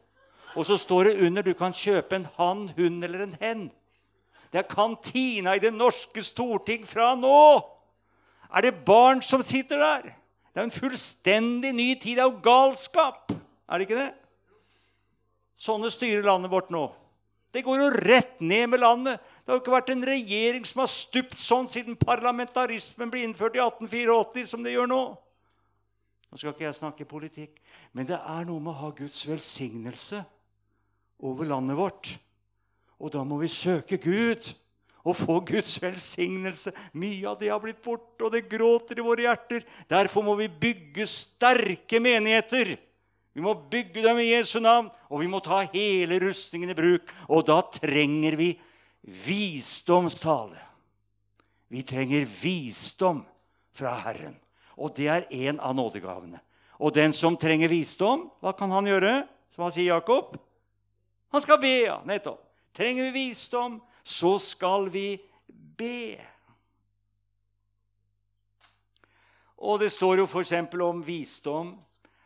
Og 0.57 0.67
så 0.67 0.77
står 0.79 1.05
det 1.05 1.27
under 1.27 1.43
du 1.43 1.55
kan 1.55 1.73
kjøpe 1.73 2.17
en 2.17 2.29
hann, 2.37 2.69
hund 2.77 3.05
eller 3.05 3.23
en 3.23 3.37
hen. 3.41 3.71
Det 4.53 4.59
er 4.59 4.75
kantina 4.75 5.55
i 5.57 5.59
det 5.59 5.73
norske 5.75 6.23
storting 6.23 6.87
fra 6.87 7.15
nå! 7.15 7.65
Er 8.55 8.61
det 8.61 8.85
barn 8.85 9.23
som 9.23 9.43
sitter 9.43 9.79
der? 9.79 10.03
Det 10.55 10.61
er 10.61 10.69
en 10.69 10.71
fullstendig 10.71 11.73
ny 11.75 11.95
tid. 11.95 12.17
Det 12.17 12.23
er 12.23 12.31
jo 12.31 12.43
galskap. 12.45 13.33
Er 13.69 13.79
det 13.79 13.89
ikke 13.89 13.99
det? 13.99 14.13
Sånne 15.59 15.91
styrer 15.91 16.23
landet 16.23 16.53
vårt 16.53 16.71
nå. 16.71 16.85
Det 17.55 17.63
går 17.63 17.79
jo 17.79 17.91
rett 18.03 18.41
ned 18.43 18.73
med 18.73 18.83
landet. 18.83 19.21
Det 19.23 19.53
har 19.53 19.59
jo 19.61 19.63
ikke 19.63 19.77
vært 19.77 19.93
en 19.95 20.07
regjering 20.09 20.65
som 20.67 20.83
har 20.83 20.91
stupt 20.91 21.37
sånn 21.39 21.69
siden 21.71 21.95
parlamentarismen 22.01 23.13
ble 23.13 23.23
innført 23.23 23.55
i 23.55 23.63
1884, 23.63 24.49
som 24.51 24.65
det 24.67 24.75
gjør 24.75 24.91
nå. 24.91 25.03
Nå 26.35 26.41
skal 26.41 26.51
ikke 26.51 26.67
jeg 26.67 26.75
snakke 26.81 27.07
politikk, 27.07 27.61
men 27.95 28.09
det 28.09 28.19
er 28.19 28.49
noe 28.49 28.59
med 28.59 28.73
å 28.73 28.81
ha 28.81 28.91
Guds 28.99 29.21
velsignelse 29.29 30.25
over 31.23 31.47
landet 31.47 31.79
vårt. 31.79 32.11
Og 32.99 33.13
da 33.15 33.23
må 33.23 33.39
vi 33.39 33.53
søke 33.53 34.01
Gud 34.03 34.51
og 35.05 35.15
få 35.15 35.37
Guds 35.47 35.77
velsignelse. 35.83 36.73
Mye 36.97 37.29
av 37.31 37.39
det 37.39 37.53
har 37.53 37.63
blitt 37.63 37.83
borte, 37.85 38.25
og 38.25 38.33
det 38.35 38.49
gråter 38.51 38.99
i 38.99 39.05
våre 39.07 39.29
hjerter. 39.29 39.63
Derfor 39.87 40.27
må 40.27 40.35
vi 40.41 40.49
bygge 40.49 41.07
sterke 41.07 42.03
menigheter. 42.03 42.75
Vi 43.35 43.43
må 43.43 43.57
bygge 43.71 44.03
dem 44.05 44.21
i 44.23 44.31
Jesu 44.31 44.61
navn, 44.63 44.93
og 45.11 45.21
vi 45.25 45.29
må 45.31 45.41
ta 45.43 45.65
hele 45.73 46.21
rustningen 46.23 46.71
i 46.71 46.79
bruk. 46.79 47.11
Og 47.27 47.43
da 47.49 47.59
trenger 47.67 48.37
vi 48.39 48.53
visdomstale. 49.03 50.61
Vi 51.69 51.83
trenger 51.83 52.29
visdom 52.31 53.25
fra 53.75 53.97
Herren. 54.05 54.37
Og 54.79 54.95
det 54.95 55.09
er 55.11 55.27
en 55.47 55.59
av 55.59 55.75
nådegavene. 55.75 56.39
Og 56.79 56.95
den 56.95 57.15
som 57.15 57.35
trenger 57.39 57.71
visdom, 57.71 58.29
hva 58.43 58.55
kan 58.55 58.71
han 58.75 58.87
gjøre? 58.87 59.25
Som 59.55 59.67
han 59.67 59.75
sier 59.75 59.95
Jakob? 59.95 60.37
Han 61.35 61.43
skal 61.43 61.59
be, 61.63 61.75
ja. 61.89 61.99
Nettopp. 62.07 62.39
Trenger 62.75 63.09
vi 63.09 63.27
visdom, 63.27 63.81
så 64.03 64.37
skal 64.43 64.87
vi 64.91 65.17
be. 65.79 66.19
Og 69.59 69.83
det 69.83 69.91
står 69.95 70.23
jo 70.23 70.29
f.eks. 70.31 70.55
om 70.83 71.03
visdom 71.07 71.75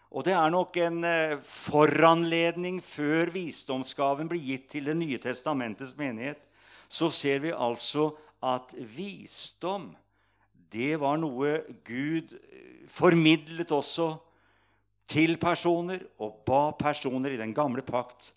og 0.08 0.24
det 0.24 0.32
er 0.32 0.52
nok 0.52 0.76
en 0.80 1.02
eh, 1.04 1.36
foranledning 1.44 2.80
før 2.84 3.28
visdomsgaven 3.34 4.28
blir 4.30 4.40
gitt 4.40 4.70
til 4.72 4.88
Det 4.88 4.96
nye 4.96 5.18
testamentets 5.20 5.92
menighet. 5.98 6.40
Så 6.88 7.10
ser 7.12 7.42
vi 7.44 7.52
altså 7.52 8.14
at 8.40 8.72
visdom, 8.72 9.90
det 10.72 10.96
var 11.00 11.20
noe 11.20 11.58
Gud 11.84 12.32
eh, 12.32 12.88
formidlet 12.88 13.72
også 13.72 14.14
til 15.08 15.36
personer 15.40 16.00
og 16.24 16.40
ba 16.48 16.70
personer 16.76 17.36
i 17.36 17.40
den 17.40 17.52
gamle 17.56 17.84
pakt 17.84 18.32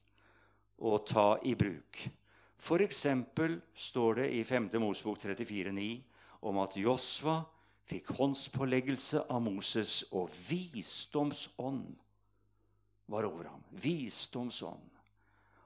å 0.82 0.98
ta 1.08 1.38
i 1.48 1.56
bruk. 1.56 2.04
F.eks. 2.62 3.06
står 3.74 4.22
det 4.22 4.28
i 4.36 4.44
5. 4.44 4.70
Mosbok 4.84 5.20
34,9 5.24 5.88
om 6.48 6.60
at 6.62 6.76
Josva 6.78 7.40
fikk 7.90 8.14
håndspåleggelse 8.18 9.26
av 9.30 9.42
Moses, 9.44 10.04
og 10.12 10.30
visdomsånd 10.48 11.96
var 13.12 13.28
over 13.28 13.50
ham. 13.52 13.64
Visdomsånd. 13.72 14.88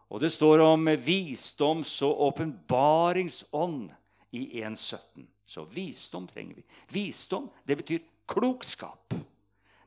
Og 0.09 0.21
det 0.21 0.31
står 0.33 0.61
om 0.63 0.87
visdoms- 1.01 2.01
og 2.05 2.21
åpenbaringsånd 2.29 3.89
i 4.31 4.61
1.17. 4.61 5.25
Så 5.45 5.65
visdom 5.69 6.27
trenger 6.27 6.55
vi. 6.55 6.65
Visdom 6.89 7.49
det 7.65 7.77
betyr 7.81 8.05
klokskap. 8.29 9.13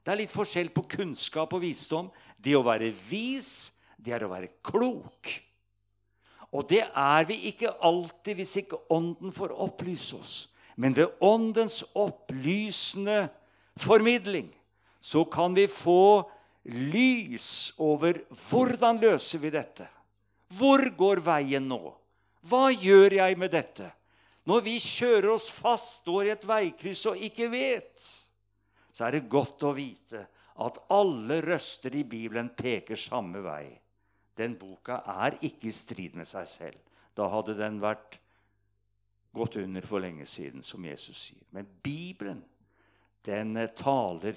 Det 0.03 0.13
er 0.13 0.21
litt 0.23 0.33
forskjell 0.33 0.71
på 0.75 0.87
kunnskap 0.89 1.53
og 1.53 1.63
visdom. 1.63 2.11
Det 2.39 2.55
å 2.57 2.65
være 2.67 2.91
vis, 3.11 3.71
det 3.99 4.15
er 4.15 4.25
å 4.25 4.31
være 4.33 4.55
klok. 4.65 5.33
Og 6.55 6.65
det 6.71 6.85
er 6.87 7.27
vi 7.29 7.43
ikke 7.51 7.75
alltid 7.85 8.39
hvis 8.39 8.55
ikke 8.63 8.81
Ånden 8.95 9.35
får 9.35 9.53
opplyse 9.53 10.17
oss. 10.17 10.37
Men 10.79 10.95
ved 10.95 11.15
Åndens 11.21 11.83
opplysende 11.99 13.29
formidling 13.79 14.53
så 15.01 15.25
kan 15.25 15.55
vi 15.55 15.67
få 15.71 16.23
lys 16.69 17.73
over 17.83 18.21
hvordan 18.49 19.01
løser 19.03 19.43
vi 19.43 19.51
dette. 19.55 19.89
Hvor 20.55 20.83
går 20.97 21.23
veien 21.25 21.67
nå? 21.69 21.81
Hva 22.49 22.69
gjør 22.71 23.19
jeg 23.19 23.39
med 23.41 23.53
dette? 23.53 23.91
Når 24.49 24.63
vi 24.65 24.79
kjører 24.81 25.33
oss 25.35 25.51
fast, 25.53 25.99
står 26.01 26.29
i 26.29 26.33
et 26.33 26.47
veikryss 26.49 27.05
og 27.11 27.21
ikke 27.27 27.51
vet, 27.53 28.07
så 28.95 29.09
er 29.09 29.19
det 29.19 29.29
godt 29.31 29.67
å 29.67 29.75
vite 29.77 30.23
at 30.65 30.79
alle 30.95 31.41
røster 31.45 31.95
i 31.95 32.07
Bibelen 32.09 32.49
peker 32.57 32.99
samme 32.99 33.43
vei. 33.45 33.67
Den 34.39 34.55
boka 34.59 35.03
er 35.27 35.37
ikke 35.43 35.69
i 35.69 35.75
strid 35.75 36.17
med 36.17 36.27
seg 36.31 36.49
selv. 36.49 36.81
Da 37.15 37.29
hadde 37.31 37.59
den 37.59 37.81
vært 37.83 38.21
gått 39.33 39.57
under 39.57 39.85
for 39.87 40.01
lenge 40.01 40.27
siden, 40.27 40.63
som 40.63 40.85
Jesus 40.85 41.19
sier. 41.29 41.43
Men 41.51 41.67
Bibelen, 41.83 42.45
den 43.27 43.57
eh, 43.57 43.71
taler 43.77 44.37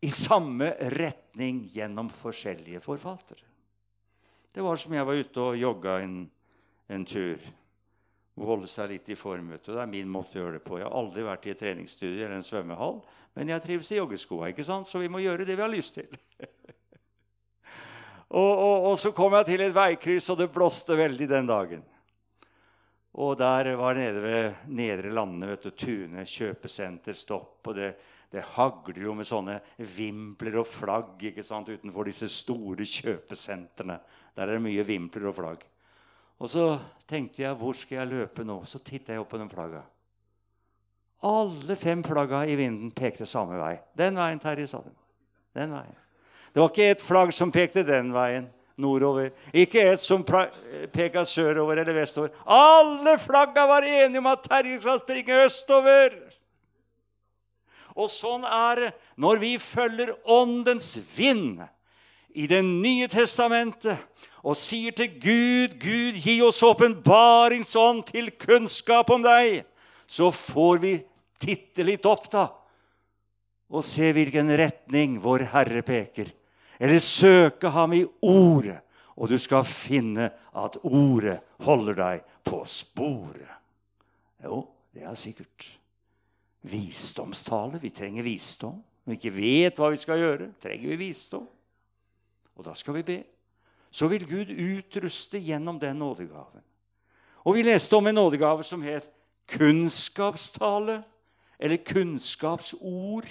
i 0.00 0.10
samme 0.10 0.74
retning 0.94 1.64
gjennom 1.72 2.10
forskjellige 2.10 2.80
forfattere. 2.80 3.44
Det 4.54 4.62
var 4.62 4.76
som 4.76 4.94
jeg 4.94 5.06
var 5.06 5.18
ute 5.18 5.42
og 5.42 5.58
jogga 5.58 5.98
en, 6.02 6.20
en 6.88 7.04
tur. 7.06 7.42
Holde 8.38 8.70
seg 8.70 8.92
litt 8.92 9.08
i 9.10 9.16
form. 9.18 9.50
vet 9.50 9.64
du. 9.64 9.72
Det 9.74 9.82
er 9.82 9.90
min 9.90 10.10
måte 10.10 10.38
å 10.38 10.44
gjøre 10.44 10.58
det 10.58 10.64
på. 10.64 10.78
Jeg 10.78 10.86
har 10.86 10.94
aldri 10.94 11.24
vært 11.26 11.46
i 11.46 11.52
et 11.52 11.60
treningsstudio 11.62 12.24
eller 12.24 12.38
en 12.38 12.46
svømmehall, 12.46 13.00
men 13.34 13.52
jeg 13.52 13.64
trives 13.64 13.90
i 13.92 13.98
joggeskoa, 13.98 14.52
ikke 14.52 14.66
sant? 14.66 14.86
så 14.86 15.02
vi 15.02 15.10
må 15.10 15.22
gjøre 15.22 15.46
det 15.46 15.56
vi 15.58 15.64
har 15.64 15.72
lyst 15.72 15.98
til. 15.98 16.08
og, 18.40 18.52
og, 18.52 18.88
og 18.92 18.96
så 19.02 19.12
kom 19.14 19.34
jeg 19.40 19.50
til 19.50 19.66
et 19.66 19.74
veikryss, 19.74 20.30
og 20.30 20.38
det 20.40 20.50
blåste 20.54 20.98
veldig 20.98 21.28
den 21.34 21.50
dagen. 21.50 21.84
Og 23.18 23.34
der 23.38 23.72
var 23.74 23.96
det 23.96 24.04
nede 24.04 24.22
ved 24.22 24.58
Nedre 24.78 25.10
Landene, 25.10 25.48
vet 25.50 25.64
du, 25.66 25.72
Tune 25.74 26.22
kjøpesenter, 26.22 27.16
stopp. 27.18 27.66
Og 27.66 27.74
det, 27.74 27.88
det 28.30 28.44
hagler 28.54 29.08
jo 29.08 29.14
med 29.18 29.26
sånne 29.26 29.56
vimpler 29.96 30.60
og 30.62 30.68
flagg 30.70 31.24
ikke 31.32 31.42
sant, 31.42 31.70
utenfor 31.72 32.06
disse 32.06 32.28
store 32.30 32.86
kjøpesentrene. 32.86 33.98
Der 34.38 34.46
er 34.46 34.54
det 34.54 34.64
mye 34.68 34.86
vimpler 34.86 35.32
og 35.32 35.34
flagg. 35.40 35.64
Og 36.38 36.50
så 36.52 36.68
tenkte 37.10 37.42
jeg, 37.42 37.58
hvor 37.58 37.74
skal 37.74 38.04
jeg 38.04 38.12
løpe 38.12 38.44
nå? 38.46 38.60
Så 38.62 38.78
titta 38.86 39.16
jeg 39.16 39.24
opp 39.24 39.32
på 39.32 39.40
den 39.40 39.50
flagga. 39.50 39.82
Alle 41.26 41.74
fem 41.74 42.04
flagga 42.06 42.44
i 42.46 42.54
vinden 42.54 42.92
pekte 42.94 43.26
samme 43.26 43.58
vei. 43.58 43.72
Den 43.98 44.20
veien, 44.20 44.38
Terje, 44.38 44.68
sa 44.70 44.78
de. 44.84 44.94
Den 45.58 45.74
veien. 45.74 45.98
Det 46.52 46.62
var 46.62 46.70
ikke 46.70 46.86
ett 46.92 47.02
flagg 47.02 47.34
som 47.34 47.50
pekte 47.50 47.82
den 47.82 48.14
veien 48.14 48.46
nordover. 48.78 49.32
Ikke 49.50 49.82
et 49.90 50.00
som 50.00 50.22
peka 50.92 51.24
sørover 51.26 51.80
eller 51.82 51.96
vestover. 51.96 52.32
Alle 52.44 53.16
flagga 53.20 53.66
var 53.68 53.86
enige 53.86 54.20
om 54.22 54.30
at 54.30 54.44
Terje 54.48 54.80
skal 54.80 55.00
springe 55.02 55.42
østover. 55.46 56.16
Og 57.98 58.10
sånn 58.12 58.44
er 58.46 58.82
det 58.82 58.92
når 59.18 59.42
vi 59.42 59.52
følger 59.58 60.14
Åndens 60.30 60.92
vind 61.16 61.64
i 62.38 62.46
Det 62.46 62.60
nye 62.62 63.08
testamentet 63.10 63.98
og 64.46 64.54
sier 64.56 64.94
til 64.94 65.10
Gud, 65.18 65.74
Gud, 65.82 66.18
gi 66.22 66.38
oss 66.46 66.62
åpenbaringsånd 66.62 68.04
til 68.12 68.30
kunnskap 68.38 69.10
om 69.10 69.24
deg, 69.24 69.64
så 70.06 70.30
får 70.30 70.78
vi 70.84 70.92
titte 71.42 71.82
litt 71.84 72.06
opp 72.06 72.28
da, 72.30 72.46
og 73.68 73.84
se 73.84 74.12
hvilken 74.14 74.54
retning 74.56 75.18
vår 75.20 75.48
Herre 75.50 75.82
peker 75.82 76.30
eller 76.78 77.02
søke 77.02 77.70
ham 77.74 77.92
i 77.96 78.04
ordet, 78.22 78.78
og 79.18 79.30
du 79.30 79.34
skal 79.38 79.66
finne 79.66 80.30
at 80.54 80.78
ordet 80.86 81.40
holder 81.66 81.96
deg 81.98 82.26
på 82.46 82.60
sporet. 82.70 83.50
Jo, 84.44 84.62
det 84.94 85.02
er 85.02 85.18
sikkert. 85.18 85.66
Visdomstale. 86.62 87.80
Vi 87.82 87.90
trenger 87.90 88.22
visdom. 88.22 88.78
Når 89.04 89.14
vi 89.14 89.18
ikke 89.18 89.34
vet 89.34 89.80
hva 89.80 89.90
vi 89.90 89.98
skal 89.98 90.22
gjøre, 90.22 90.52
trenger 90.62 90.92
vi 90.92 91.00
visdom. 91.00 91.48
Og 92.58 92.66
da 92.66 92.74
skal 92.78 92.98
vi 92.98 93.02
be. 93.08 93.18
Så 93.90 94.06
vil 94.10 94.26
Gud 94.28 94.52
utruste 94.52 95.40
gjennom 95.42 95.80
den 95.80 95.98
nådegaven. 95.98 96.62
Og 97.42 97.56
vi 97.56 97.64
leste 97.66 97.96
om 97.96 98.06
en 98.06 98.18
nådegave 98.18 98.64
som 98.66 98.82
het 98.84 99.08
kunnskapstale, 99.48 101.02
eller 101.58 101.76
kunnskapsord. 101.76 103.26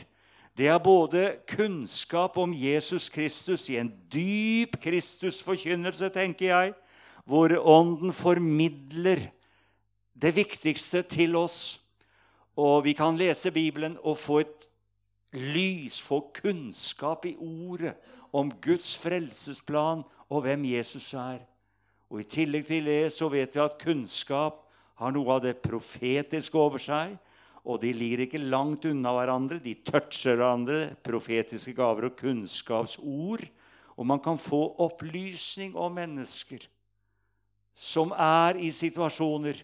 Det 0.58 0.68
er 0.68 0.80
både 0.82 1.36
kunnskap 1.46 2.38
om 2.42 2.54
Jesus 2.54 3.10
Kristus 3.14 3.68
i 3.70 3.76
en 3.78 3.92
dyp 4.14 4.80
Kristusforkynnelse, 4.82 6.10
tenker 6.10 6.48
jeg, 6.48 6.72
hvor 7.26 7.54
Ånden 7.62 8.14
formidler 8.14 9.28
det 10.18 10.36
viktigste 10.36 11.02
til 11.02 11.36
oss. 11.36 11.78
Og 12.58 12.88
vi 12.88 12.96
kan 12.98 13.20
lese 13.20 13.52
Bibelen 13.52 14.00
og 14.02 14.18
få 14.18 14.40
et 14.40 14.66
lys, 15.38 16.02
få 16.02 16.24
kunnskap 16.42 17.26
i 17.26 17.36
ordet 17.38 17.94
om 18.34 18.50
Guds 18.50 18.98
frelsesplan 18.98 20.02
og 20.30 20.42
hvem 20.42 20.66
Jesus 20.66 21.14
er. 21.14 21.44
Og 22.10 22.24
I 22.24 22.30
tillegg 22.34 22.66
til 22.66 22.90
det 22.90 23.14
så 23.14 23.30
vet 23.30 23.54
vi 23.54 23.62
at 23.62 23.78
kunnskap 23.78 24.64
har 24.98 25.14
noe 25.14 25.38
av 25.38 25.44
det 25.46 25.60
profetiske 25.62 26.58
over 26.58 26.82
seg. 26.82 27.14
Og 27.68 27.82
de 27.84 27.92
ligger 27.92 28.24
ikke 28.24 28.40
langt 28.40 28.86
unna 28.88 29.12
hverandre. 29.12 29.60
De 29.60 29.76
toucher 29.84 30.38
hverandre, 30.38 30.96
profetiske 31.04 31.76
gaver 31.76 32.08
og 32.10 32.18
kunnskapsord. 32.20 33.44
Og 33.98 34.08
man 34.08 34.22
kan 34.24 34.40
få 34.40 34.62
opplysning 34.86 35.76
om 35.76 35.98
mennesker 35.98 36.68
som 37.78 38.14
er 38.18 38.58
i 38.58 38.72
situasjoner 38.74 39.60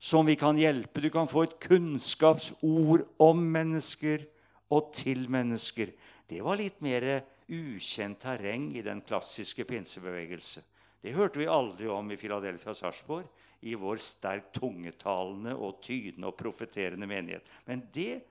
som 0.00 0.24
vi 0.24 0.36
kan 0.40 0.56
hjelpe. 0.56 1.02
Du 1.04 1.10
kan 1.12 1.28
få 1.28 1.44
et 1.44 1.58
kunnskapsord 1.60 3.04
om 3.20 3.42
mennesker 3.52 4.24
og 4.72 4.94
til 4.96 5.26
mennesker. 5.28 5.92
Det 6.30 6.40
var 6.44 6.56
litt 6.60 6.80
mer 6.80 7.04
ukjent 7.50 8.20
terreng 8.22 8.70
i 8.78 8.84
den 8.86 9.02
klassiske 9.04 9.66
pinsebevegelse. 9.68 10.62
Det 11.00 11.12
hørte 11.16 11.40
vi 11.40 11.48
aldri 11.50 11.88
om 11.90 12.08
i 12.12 12.18
Filadelfia 12.20 12.74
Sarpsborg, 12.76 13.26
i 13.60 13.74
vår 13.76 14.00
sterkt 14.00 14.54
tungetalende 14.56 15.52
og 15.56 15.80
tydende 15.84 16.30
og 16.30 16.38
profeterende 16.38 17.08
menighet. 17.08 17.46
Men 17.68 17.82
det 17.92 18.22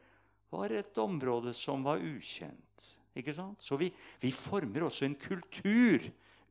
var 0.50 0.74
et 0.74 0.98
område 0.98 1.54
som 1.54 1.84
var 1.86 2.02
ukjent. 2.02 2.88
Ikke 3.18 3.34
sant? 3.36 3.62
Så 3.62 3.78
vi, 3.78 3.92
vi 4.22 4.32
former 4.34 4.88
også 4.88 5.06
en 5.06 5.18
kultur 5.20 6.06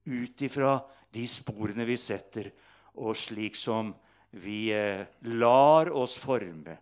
ut 0.08 0.42
ifra 0.44 0.78
de 1.14 1.24
sporene 1.28 1.86
vi 1.88 1.96
setter, 1.98 2.50
og 2.98 3.16
slik 3.18 3.56
som 3.58 3.92
vi 4.38 4.68
eh, 4.74 5.06
lar 5.32 5.90
oss 5.96 6.18
forme. 6.20 6.76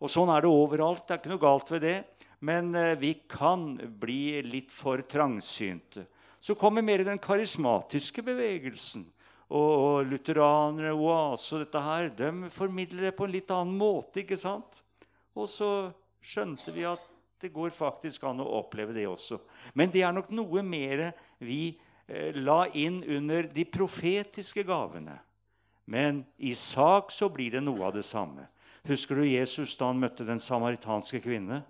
Og 0.00 0.10
Sånn 0.12 0.30
er 0.30 0.44
det 0.44 0.52
overalt. 0.52 1.06
Det 1.06 1.14
er 1.14 1.22
ikke 1.22 1.32
noe 1.32 1.42
galt 1.42 1.72
ved 1.72 1.84
det. 1.84 1.96
Men 2.44 2.74
eh, 2.76 2.94
vi 3.00 3.14
kan 3.30 3.72
bli 4.00 4.42
litt 4.44 4.72
for 4.74 5.02
trangsynte. 5.08 6.06
Så 6.44 6.56
kommer 6.60 6.84
mer 6.84 7.04
den 7.06 7.20
karismatiske 7.22 8.22
bevegelsen. 8.24 9.06
Og, 9.54 9.72
og 9.86 10.08
lutheranere, 10.10 10.94
oase 10.98 11.54
og 11.54 11.62
dette 11.62 11.82
her, 11.84 12.08
de 12.10 12.50
formidler 12.50 13.08
det 13.08 13.16
på 13.16 13.28
en 13.28 13.34
litt 13.34 13.52
annen 13.54 13.76
måte. 13.78 14.24
ikke 14.24 14.38
sant? 14.40 14.82
Og 15.34 15.46
så 15.50 15.70
skjønte 16.24 16.74
vi 16.74 16.86
at 16.88 17.02
det 17.42 17.52
går 17.52 17.74
faktisk 17.76 18.24
an 18.24 18.40
å 18.40 18.48
oppleve 18.60 18.94
det 18.96 19.04
også. 19.06 19.38
Men 19.76 19.92
det 19.92 20.02
er 20.06 20.14
nok 20.16 20.30
noe 20.32 20.62
mer 20.64 21.10
vi 21.44 21.76
eh, 22.06 22.32
la 22.34 22.64
inn 22.72 23.02
under 23.04 23.50
de 23.52 23.66
profetiske 23.68 24.64
gavene. 24.66 25.18
Men 25.84 26.22
i 26.40 26.54
sak 26.56 27.12
så 27.12 27.28
blir 27.28 27.58
det 27.58 27.64
noe 27.64 27.84
av 27.84 27.94
det 27.96 28.06
samme. 28.08 28.46
Husker 28.88 29.20
du 29.20 29.26
Jesus 29.28 29.76
da 29.80 29.90
han 29.90 30.00
møtte 30.00 30.24
den 30.24 30.40
samaritanske 30.40 31.20
kvinne? 31.24 31.60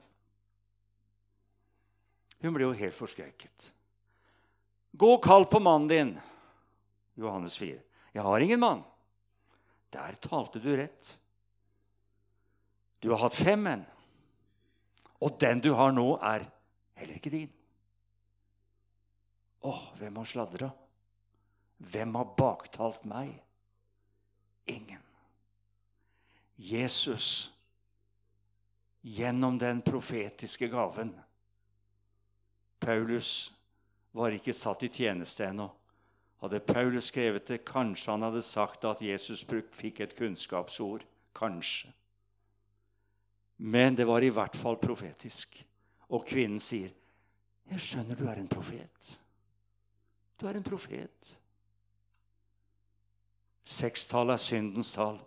Hun 2.43 2.55
ble 2.55 2.67
jo 2.67 2.77
helt 2.77 2.97
forskrekket. 2.97 3.71
Gå 4.95 5.11
og 5.17 5.23
kall 5.25 5.47
på 5.51 5.59
mannen 5.63 5.91
din, 5.91 6.15
Johannes 7.19 7.57
4. 7.61 7.81
Jeg 8.15 8.23
har 8.23 8.41
ingen 8.41 8.61
mann. 8.61 8.83
Der 9.95 10.17
talte 10.23 10.63
du 10.63 10.71
rett. 10.77 11.13
Du 13.03 13.11
har 13.13 13.27
hatt 13.27 13.37
fem 13.37 13.61
menn, 13.61 13.83
og 15.21 15.37
den 15.41 15.61
du 15.61 15.75
har 15.77 15.93
nå, 15.93 16.07
er 16.25 16.47
heller 16.97 17.19
ikke 17.19 17.33
din. 17.35 17.51
Å, 19.65 19.73
hvem 20.01 20.21
har 20.21 20.29
sladra? 20.29 20.71
Hvem 21.85 22.17
har 22.17 22.33
baktalt 22.39 23.05
meg? 23.09 23.35
ingen. 24.65 25.01
Jesus, 26.57 27.53
gjennom 29.01 29.59
den 29.59 29.81
profetiske 29.81 30.69
gaven 30.69 31.21
Paulus 32.79 33.53
var 34.11 34.35
ikke 34.37 34.53
satt 34.53 34.85
i 34.85 34.91
tjeneste 34.93 35.47
ennå. 35.49 35.67
Hadde 36.45 36.61
Paulus 36.61 37.09
skrevet 37.09 37.47
det, 37.49 37.63
kanskje 37.65 38.13
han 38.13 38.23
hadde 38.27 38.43
sagt 38.45 38.85
at 38.85 39.01
Jesus 39.01 39.47
fikk 39.73 40.03
et 40.05 40.13
kunnskapsord. 40.17 41.07
Kanskje. 41.35 41.89
Men 43.57 43.97
det 43.97 44.05
var 44.05 44.23
i 44.23 44.29
hvert 44.29 44.57
fall 44.57 44.77
profetisk. 44.77 45.57
Og 46.13 46.27
kvinnen 46.27 46.61
sier, 46.61 46.91
'Jeg 47.71 47.81
skjønner 47.81 48.15
du 48.15 48.27
er 48.29 48.37
en 48.37 48.49
profet.' 48.49 49.19
Du 50.37 50.47
er 50.47 50.57
en 50.57 50.63
profet. 50.63 51.39
Sekstall 53.65 54.31
er 54.31 54.37
syndens 54.37 54.93
tall. 54.93 55.19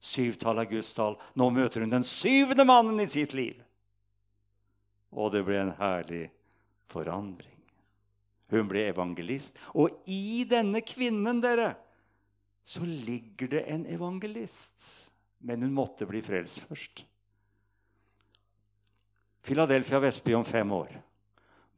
Syvtall 0.00 0.58
er 0.58 0.64
Guds 0.64 0.94
tall. 0.94 1.16
Nå 1.34 1.50
møter 1.50 1.80
hun 1.80 1.90
den 1.90 2.04
syvende 2.04 2.64
mannen 2.64 3.00
i 3.00 3.06
sitt 3.06 3.32
liv. 3.32 3.62
Og 5.12 5.32
det 5.32 5.44
ble 5.44 5.62
en 5.62 5.76
herlig 5.78 6.30
forandring. 6.88 7.57
Hun 8.48 8.68
ble 8.70 8.86
evangelist. 8.88 9.58
Og 9.76 10.02
i 10.08 10.44
denne 10.48 10.80
kvinnen, 10.86 11.42
dere, 11.44 11.74
så 12.64 12.84
ligger 12.84 13.52
det 13.52 13.64
en 13.68 13.86
evangelist. 13.86 14.88
Men 15.44 15.62
hun 15.62 15.74
måtte 15.76 16.08
bli 16.08 16.22
frelst 16.24 16.64
først. 16.68 17.04
Philadelphia 19.44 20.00
Vestby 20.02 20.34
om 20.34 20.44
fem 20.44 20.72
år. 20.72 20.90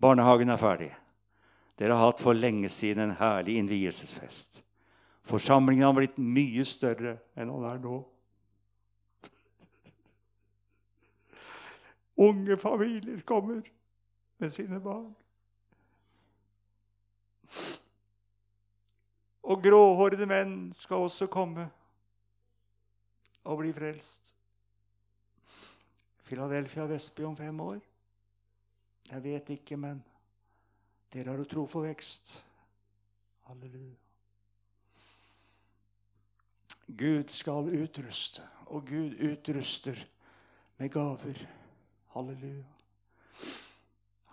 Barnehagen 0.01 0.51
er 0.51 0.59
ferdig. 0.59 0.91
Dere 1.79 1.95
har 1.97 2.11
hatt 2.11 2.23
for 2.23 2.37
lenge 2.37 2.69
siden 2.69 3.05
en 3.05 3.19
herlig 3.19 3.59
innvielsesfest. 3.61 4.63
Forsamlingen 5.25 5.87
har 5.87 5.95
blitt 5.97 6.19
mye 6.19 6.65
større 6.67 7.19
enn 7.39 7.53
han 7.53 7.67
er 7.71 7.79
nå. 7.83 8.01
Unge 12.21 12.57
familier 12.61 13.23
kommer 13.25 13.63
med 14.41 14.53
sine 14.53 14.81
barn. 14.83 15.13
Og 19.51 19.63
gråhårede 19.65 20.27
menn 20.29 20.59
skal 20.77 21.07
også 21.07 21.27
komme 21.33 21.67
og 23.45 23.63
bli 23.63 23.73
frelst. 23.75 24.35
Philadelphia 26.29 26.85
Vestby 26.87 27.25
om 27.27 27.37
fem 27.37 27.61
år? 27.61 27.81
Jeg 29.11 29.25
vet 29.25 29.51
ikke, 29.57 29.77
men 29.77 29.99
dere 31.11 31.33
har 31.33 31.41
jo 31.43 31.49
tro 31.51 31.65
for 31.67 31.89
vekst. 31.89 32.37
Halleluja. 33.49 33.97
Gud 36.87 37.31
skal 37.31 37.71
utruste, 37.83 38.43
og 38.67 38.87
Gud 38.87 39.19
utruster 39.19 39.99
med 40.79 40.91
gaver. 40.91 41.43
Halleluja. 42.15 42.67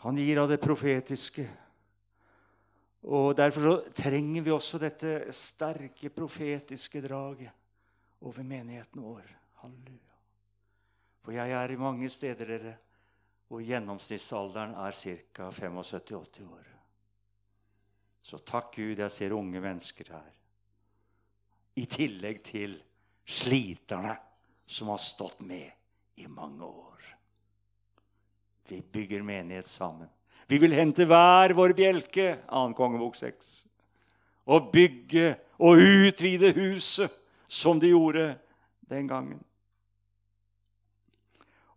Han 0.03 0.17
gir 0.21 0.41
av 0.41 0.49
det 0.49 0.61
profetiske. 0.61 1.47
Og 3.07 3.37
Derfor 3.37 3.61
så 3.61 3.75
trenger 3.95 4.43
vi 4.43 4.51
også 4.51 4.79
dette 4.81 5.31
sterke 5.35 6.09
profetiske 6.11 7.01
draget 7.05 7.51
over 8.21 8.43
menigheten 8.43 9.03
vår. 9.03 9.29
Halleluja. 9.61 10.17
For 11.23 11.35
jeg 11.35 11.51
er 11.51 11.71
i 11.71 11.79
mange 11.79 12.09
steder 12.09 12.51
dere, 12.51 12.73
hvor 13.47 13.63
gjennomsnittsalderen 13.63 14.75
er 14.75 14.91
ca. 14.91 15.49
75-80 15.49 16.49
år. 16.51 16.73
Så 18.21 18.41
takk 18.43 18.75
Gud, 18.75 18.99
jeg 18.99 19.11
ser 19.11 19.35
unge 19.37 19.61
mennesker 19.63 20.11
her 20.11 20.33
i 21.77 21.85
tillegg 21.85 22.41
til 22.45 22.73
sliterne 23.27 24.15
som 24.65 24.89
har 24.91 25.01
stått 25.01 25.43
med 25.45 25.69
i 26.17 26.27
mange 26.27 26.65
år. 26.65 27.03
Vi 28.67 28.81
bygger 28.81 29.23
menighet 29.23 29.67
sammen. 29.69 30.09
Vi 30.47 30.59
vil 30.61 30.75
hente 30.77 31.07
hver 31.07 31.53
vår 31.57 31.73
bjelke, 31.75 32.37
2. 32.47 32.73
kongebok 32.77 33.17
6, 33.19 33.65
og 34.47 34.69
bygge 34.71 35.33
og 35.59 35.81
utvide 35.81 36.53
huset 36.55 37.11
som 37.47 37.79
de 37.79 37.91
gjorde 37.91 38.29
den 38.89 39.07
gangen. 39.07 39.41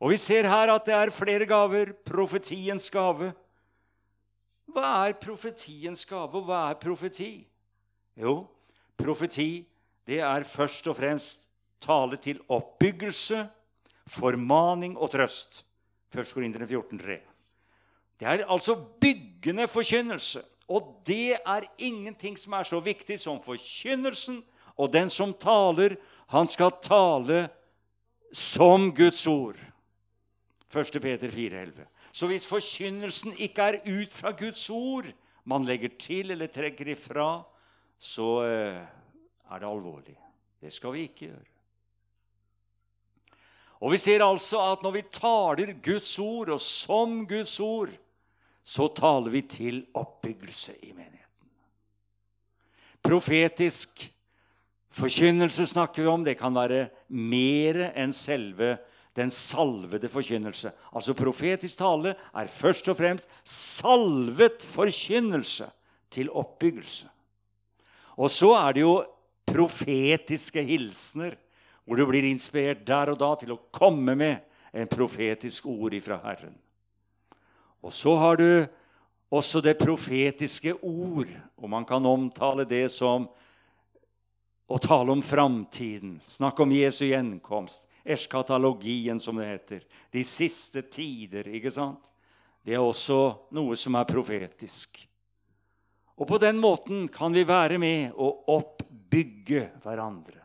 Og 0.01 0.11
Vi 0.11 0.17
ser 0.17 0.49
her 0.49 0.73
at 0.73 0.87
det 0.87 0.95
er 0.95 1.13
flere 1.13 1.47
gaver. 1.47 1.93
Profetiens 1.93 2.91
gave. 2.91 3.33
Hva 4.71 5.09
er 5.09 5.19
profetiens 5.21 6.05
gave, 6.07 6.31
og 6.39 6.47
hva 6.47 6.71
er 6.71 6.79
profeti? 6.81 7.47
Jo, 8.17 8.47
profeti 8.97 9.67
det 10.07 10.21
er 10.25 10.47
først 10.47 10.87
og 10.91 10.97
fremst 10.97 11.45
tale 11.81 12.17
til 12.17 12.41
oppbyggelse, 12.49 13.45
formaning 14.07 14.97
og 14.99 15.13
trøst. 15.13 15.65
1. 16.15 16.33
Korinterne 16.35 16.67
14,3. 16.67 17.30
Det 18.21 18.29
er 18.29 18.45
altså 18.45 18.75
byggende 19.01 19.69
forkynnelse. 19.69 20.43
Og 20.69 21.03
det 21.07 21.39
er 21.47 21.67
ingenting 21.79 22.39
som 22.39 22.53
er 22.53 22.63
så 22.69 22.81
viktig 22.81 23.17
som 23.19 23.41
forkynnelsen. 23.43 24.43
Og 24.77 24.93
den 24.93 25.11
som 25.11 25.33
taler, 25.35 25.97
han 26.29 26.49
skal 26.49 26.71
tale 26.83 27.49
som 28.33 28.91
Guds 28.95 29.27
ord. 29.27 29.57
1. 30.71 31.01
Peter 31.03 31.29
4,11. 31.29 31.87
Så 32.13 32.27
hvis 32.27 32.47
forkynnelsen 32.47 33.35
ikke 33.39 33.63
er 33.63 33.81
ut 33.87 34.13
fra 34.13 34.31
Guds 34.31 34.71
ord, 34.71 35.09
man 35.45 35.65
legger 35.65 35.89
til 35.99 36.31
eller 36.31 36.47
trekker 36.47 36.93
ifra, 36.93 37.43
så 37.99 38.43
eh, 38.45 38.83
er 39.51 39.59
det 39.59 39.69
alvorlig. 39.69 40.17
Det 40.61 40.73
skal 40.73 40.93
vi 40.93 41.07
ikke 41.09 41.31
gjøre. 41.31 41.49
Og 43.81 43.95
vi 43.95 43.97
ser 43.97 44.23
altså 44.25 44.61
at 44.61 44.83
når 44.85 44.91
vi 44.99 45.03
taler 45.13 45.73
Guds 45.83 46.19
ord, 46.19 46.51
og 46.53 46.61
som 46.61 47.27
Guds 47.27 47.61
ord, 47.61 47.91
så 48.71 48.87
taler 48.95 49.33
vi 49.35 49.43
til 49.51 49.83
oppbyggelse 49.99 50.77
i 50.87 50.93
menigheten. 50.93 51.49
Profetisk 53.03 54.05
forkynnelse 54.95 55.67
snakker 55.67 56.05
vi 56.05 56.11
om. 56.13 56.25
Det 56.25 56.37
kan 56.39 56.55
være 56.55 56.85
mer 57.09 57.81
enn 57.99 58.15
selve 58.15 58.77
den 59.19 59.33
salvede 59.35 60.09
forkynnelse. 60.09 60.71
Altså 60.95 61.17
profetisk 61.19 61.81
tale 61.81 62.15
er 62.15 62.53
først 62.53 62.93
og 62.93 63.01
fremst 63.01 63.31
salvet 63.43 64.63
forkynnelse 64.63 65.67
til 66.15 66.31
oppbyggelse. 66.31 67.11
Og 68.23 68.31
så 68.31 68.55
er 68.61 68.77
det 68.77 68.85
jo 68.85 68.97
profetiske 69.51 70.63
hilsener, 70.63 71.35
hvor 71.83 71.99
du 71.99 72.07
blir 72.07 72.29
inspirert 72.29 72.87
der 72.87 73.11
og 73.11 73.19
da 73.19 73.35
til 73.41 73.57
å 73.57 73.63
komme 73.75 74.15
med 74.15 74.45
en 74.71 74.91
profetisk 74.91 75.67
ord 75.67 75.97
ifra 75.97 76.21
Herren. 76.23 76.55
Og 77.81 77.93
så 77.93 78.15
har 78.21 78.37
du 78.37 78.67
også 79.31 79.63
det 79.65 79.79
profetiske 79.79 80.75
ord, 80.83 81.31
og 81.57 81.71
man 81.71 81.87
kan 81.89 82.07
omtale 82.07 82.67
det 82.69 82.89
som 82.93 83.29
å 84.71 84.79
tale 84.79 85.15
om 85.15 85.23
framtiden, 85.23 86.19
snakke 86.23 86.63
om 86.63 86.75
Jesu 86.75 87.07
gjenkomst, 87.09 87.87
eskatalogien, 88.05 89.21
som 89.21 89.39
det 89.41 89.49
heter. 89.49 89.85
De 90.13 90.23
siste 90.27 90.83
tider, 90.93 91.49
ikke 91.51 91.73
sant? 91.75 92.11
Det 92.63 92.77
er 92.77 92.85
også 92.85 93.51
noe 93.57 93.77
som 93.79 93.97
er 93.97 94.09
profetisk. 94.09 95.01
Og 96.21 96.29
på 96.29 96.39
den 96.43 96.61
måten 96.61 97.07
kan 97.09 97.33
vi 97.33 97.47
være 97.49 97.81
med 97.81 98.13
og 98.13 98.51
oppbygge 98.53 99.71
hverandre. 99.83 100.37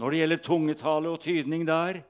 Når 0.00 0.10
det 0.10 0.20
gjelder 0.20 0.42
tungetale 0.44 1.12
og 1.12 1.20
tydning 1.22 1.66
der, 1.68 2.00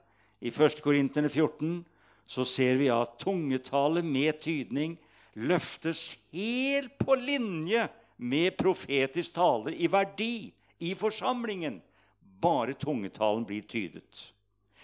i 0.40 0.48
1. 0.48 0.80
Korinterne 0.80 1.28
14, 1.28 1.82
så 2.30 2.44
ser 2.46 2.76
vi 2.78 2.86
at 2.94 3.18
tungetale 3.18 4.04
med 4.06 4.38
tydning 4.44 4.94
løftes 5.34 6.14
helt 6.30 6.94
på 6.98 7.16
linje 7.18 7.88
med 8.22 8.54
profetisk 8.60 9.34
tale 9.34 9.74
i 9.74 9.88
verdi 9.90 10.52
i 10.78 10.92
forsamlingen. 10.94 11.80
Bare 12.20 12.76
tungetalen 12.78 13.42
blir 13.48 13.66
tydet. 13.66 14.30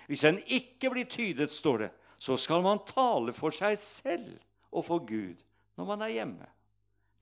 Hvis 0.07 0.27
den 0.27 0.41
ikke 0.47 0.91
blir 0.91 1.07
tydet, 1.11 1.53
står 1.55 1.79
det, 1.85 1.91
så 2.19 2.37
skal 2.37 2.65
man 2.67 2.83
tale 2.89 3.35
for 3.37 3.55
seg 3.55 3.79
selv 3.79 4.35
og 4.73 4.87
for 4.89 5.07
Gud 5.07 5.43
når 5.77 5.91
man 5.93 6.03
er 6.03 6.15
hjemme. 6.17 6.49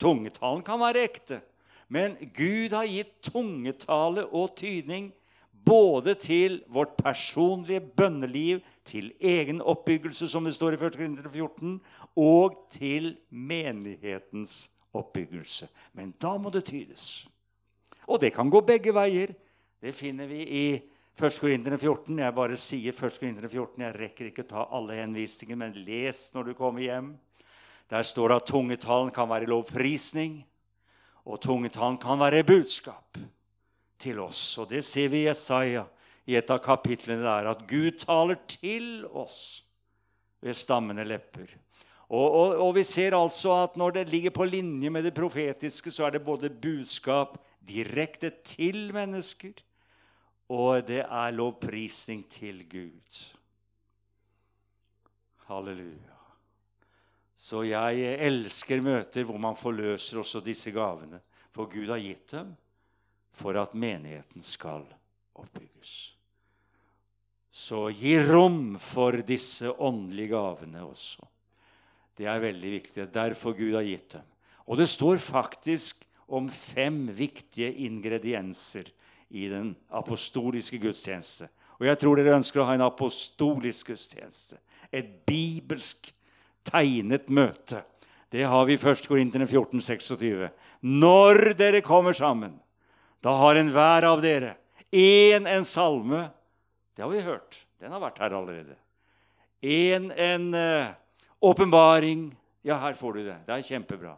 Tungetalen 0.01 0.65
kan 0.65 0.81
være 0.81 1.05
ekte, 1.05 1.41
men 1.89 2.17
Gud 2.33 2.73
har 2.73 2.89
gitt 2.89 3.19
tungetale 3.29 4.25
og 4.27 4.57
tydning 4.57 5.13
både 5.65 6.15
til 6.21 6.63
vårt 6.69 6.97
personlige 6.97 7.81
bønneliv, 7.81 8.61
til 8.85 9.13
egen 9.21 9.63
oppbyggelse, 9.63 10.29
som 10.29 10.45
det 10.45 10.55
står 10.57 10.77
i 10.77 10.81
1. 10.81 10.97
Korinter 10.99 11.29
14, 11.29 11.79
og 12.21 12.59
til 12.75 13.15
menighetens 13.31 14.69
oppbyggelse. 14.95 15.69
Men 15.93 16.13
da 16.21 16.37
må 16.39 16.53
det 16.55 16.67
tydes. 16.69 17.27
Og 18.07 18.21
det 18.21 18.35
kan 18.35 18.51
gå 18.53 18.61
begge 18.61 18.93
veier. 18.95 19.33
Det 19.81 19.95
finner 19.97 20.29
vi 20.29 20.43
i 20.45 20.67
1. 21.15 21.39
Korinterne 21.41 21.79
14. 21.79 22.19
Jeg 22.19 22.37
bare 22.37 22.57
sier 22.61 22.93
1. 22.93 23.19
Korinterne 23.21 23.49
14. 23.49 23.85
Jeg 23.87 23.97
rekker 24.01 24.31
ikke 24.31 24.47
ta 24.49 24.67
alle 24.71 24.99
henvisninger, 25.01 25.57
men 25.57 25.77
les 25.87 26.27
når 26.35 26.51
du 26.51 26.55
kommer 26.59 26.85
hjem. 26.85 27.15
Der 27.91 28.03
står 28.03 28.29
det 28.29 28.37
at 28.41 28.49
tungetalen 28.49 29.13
kan 29.13 29.29
være 29.29 29.49
lovprisning, 29.49 30.43
og 31.25 31.41
tungetalen 31.41 31.99
kan 32.01 32.21
være 32.21 32.45
budskap 32.45 33.19
til 33.99 34.21
oss. 34.21 34.59
Og 34.59 34.71
det 34.71 34.85
ser 34.85 35.09
vi 35.13 35.23
i 35.23 35.29
Jesaja 35.29 35.85
i 36.27 36.39
et 36.39 36.51
av 36.51 36.63
kapitlene 36.65 37.25
der, 37.25 37.51
at 37.51 37.67
Gud 37.69 38.01
taler 38.01 38.41
til 38.49 39.05
oss 39.13 39.65
ved 40.45 40.57
stammende 40.57 41.05
lepper. 41.05 41.51
Og, 42.09 42.25
og, 42.25 42.57
og, 42.61 42.71
vi 42.77 42.85
ser 42.87 43.17
altså 43.17 43.55
at 43.65 43.77
når 43.81 43.99
det 43.99 44.09
ligger 44.13 44.33
på 44.37 44.47
linje 44.47 44.91
med 44.93 45.05
det 45.05 45.15
profetiske, 45.17 45.91
så 45.91 46.07
er 46.07 46.17
det 46.17 46.25
både 46.25 46.53
budskap 46.53 47.39
direkte 47.65 48.31
til 48.45 48.93
mennesker 48.95 49.57
og 50.53 50.85
det 50.87 51.01
er 51.05 51.33
lovprisning 51.33 52.25
til 52.29 52.65
Gud. 52.69 53.21
Halleluja. 55.49 56.13
Så 57.37 57.63
jeg 57.69 58.17
elsker 58.25 58.81
møter 58.81 59.25
hvor 59.25 59.39
man 59.41 59.57
forløser 59.57 60.21
også 60.21 60.41
disse 60.45 60.73
gavene. 60.73 61.21
For 61.53 61.69
Gud 61.71 61.89
har 61.89 62.03
gitt 62.03 62.31
dem 62.33 62.55
for 63.35 63.57
at 63.61 63.75
menigheten 63.75 64.43
skal 64.43 64.87
oppbygges. 65.35 66.14
Så 67.55 67.87
gi 67.95 68.17
rom 68.19 68.75
for 68.83 69.21
disse 69.23 69.71
åndelige 69.71 70.33
gavene 70.33 70.83
også. 70.83 71.23
Det 72.19 72.27
er 72.27 72.43
veldig 72.43 72.73
viktig. 72.81 73.07
Derfor 73.15 73.55
Gud 73.55 73.77
har 73.77 73.87
gitt 73.87 74.17
dem. 74.17 74.27
Og 74.67 74.81
det 74.81 74.89
står 74.91 75.21
faktisk 75.23 76.03
om 76.27 76.49
fem 76.51 77.05
viktige 77.15 77.71
ingredienser 77.87 78.91
i 79.31 79.47
den 79.53 79.75
apostoliske 79.95 80.81
gudstjeneste. 80.83 81.47
Og 81.79 81.87
jeg 81.87 82.01
tror 82.01 82.19
dere 82.19 82.39
ønsker 82.41 82.63
å 82.63 82.69
ha 82.69 82.75
en 82.75 82.87
apostolisk 82.87 83.93
gudstjeneste. 83.93 84.59
Et 84.91 85.11
bibelsk 85.27 86.11
tegnet 86.67 87.31
møte. 87.31 87.85
Det 88.35 88.47
har 88.51 88.67
vi 88.67 88.75
i 88.75 88.81
1. 88.81 89.07
Korinterne 89.07 89.47
14, 89.47 89.79
26. 89.79 90.49
Når 90.83 91.55
dere 91.59 91.87
kommer 91.87 92.17
sammen, 92.17 92.57
da 93.23 93.37
har 93.39 93.59
enhver 93.59 94.07
av 94.11 94.23
dere 94.25 94.57
én 94.91 95.47
en 95.47 95.67
salme. 95.67 96.29
Det 96.95 97.03
har 97.03 97.11
vi 97.11 97.21
hørt. 97.21 97.59
Den 97.83 97.93
har 97.93 98.03
vært 98.03 98.21
her 98.23 98.37
allerede. 98.39 98.77
En 99.63 100.11
en 100.13 100.55
åpenbaring. 101.43 102.29
Uh, 102.31 102.69
ja, 102.69 102.79
her 102.79 102.95
får 102.95 103.13
du 103.13 103.25
det. 103.25 103.37
Det 103.47 103.55
er 103.55 103.67
kjempebra. 103.67 104.15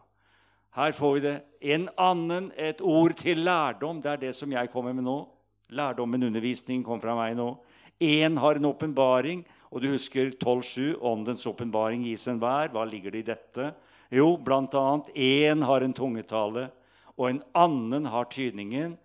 Her 0.77 0.93
får 0.93 1.15
vi 1.15 1.21
det. 1.25 1.37
En 1.61 1.89
annen, 1.99 2.53
et 2.57 2.81
ord 2.85 3.15
til 3.17 3.39
lærdom. 3.47 4.03
Det 4.03 4.11
er 4.13 4.21
det 4.27 4.35
som 4.37 4.53
jeg 4.53 4.71
kommer 4.71 4.93
med 4.93 5.07
nå. 5.07 5.17
Lærdommen, 5.73 6.23
undervisningen, 6.23 6.85
kom 6.85 7.01
fra 7.01 7.17
meg 7.17 7.35
nå. 7.39 7.49
Én 7.99 8.37
har 8.39 8.59
en 8.59 8.69
åpenbaring, 8.69 9.41
og 9.73 9.81
du 9.83 9.89
husker 9.89 10.31
12.7. 10.37 10.99
Åndens 11.01 11.47
åpenbaring 11.49 12.05
gis 12.05 12.29
enhver. 12.29 12.69
Hva 12.75 12.85
ligger 12.85 13.11
det 13.15 13.25
i 13.25 13.31
dette? 13.33 13.71
Jo, 14.13 14.37
blant 14.37 14.75
annet 14.77 15.09
én 15.17 15.65
har 15.65 15.83
en 15.83 15.97
tungetale, 15.97 16.69
og 17.17 17.31
en 17.31 17.43
annen 17.57 18.07
har 18.13 18.29
tydningen. 18.31 18.99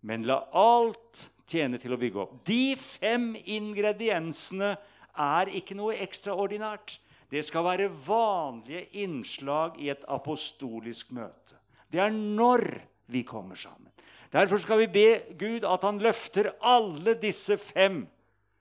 Men 0.00 0.24
la 0.24 0.44
alt 0.54 1.26
tjene 1.46 1.78
til 1.80 1.94
å 1.94 2.00
bygge 2.00 2.22
opp. 2.22 2.36
De 2.46 2.76
fem 2.78 3.34
ingrediensene 3.44 4.74
er 5.16 5.52
ikke 5.56 5.76
noe 5.78 5.96
ekstraordinært. 6.04 6.98
Det 7.30 7.42
skal 7.46 7.64
være 7.66 7.90
vanlige 8.06 8.84
innslag 9.02 9.78
i 9.82 9.90
et 9.90 10.04
apostolisk 10.10 11.10
møte. 11.16 11.58
Det 11.90 12.02
er 12.02 12.12
når 12.14 12.66
vi 13.10 13.22
kommer 13.26 13.58
sammen. 13.58 13.90
Derfor 14.32 14.60
skal 14.62 14.82
vi 14.82 14.90
be 14.90 15.08
Gud 15.38 15.64
at 15.66 15.86
han 15.86 15.98
løfter 16.02 16.50
alle 16.66 17.14
disse 17.18 17.56
fem 17.58 18.04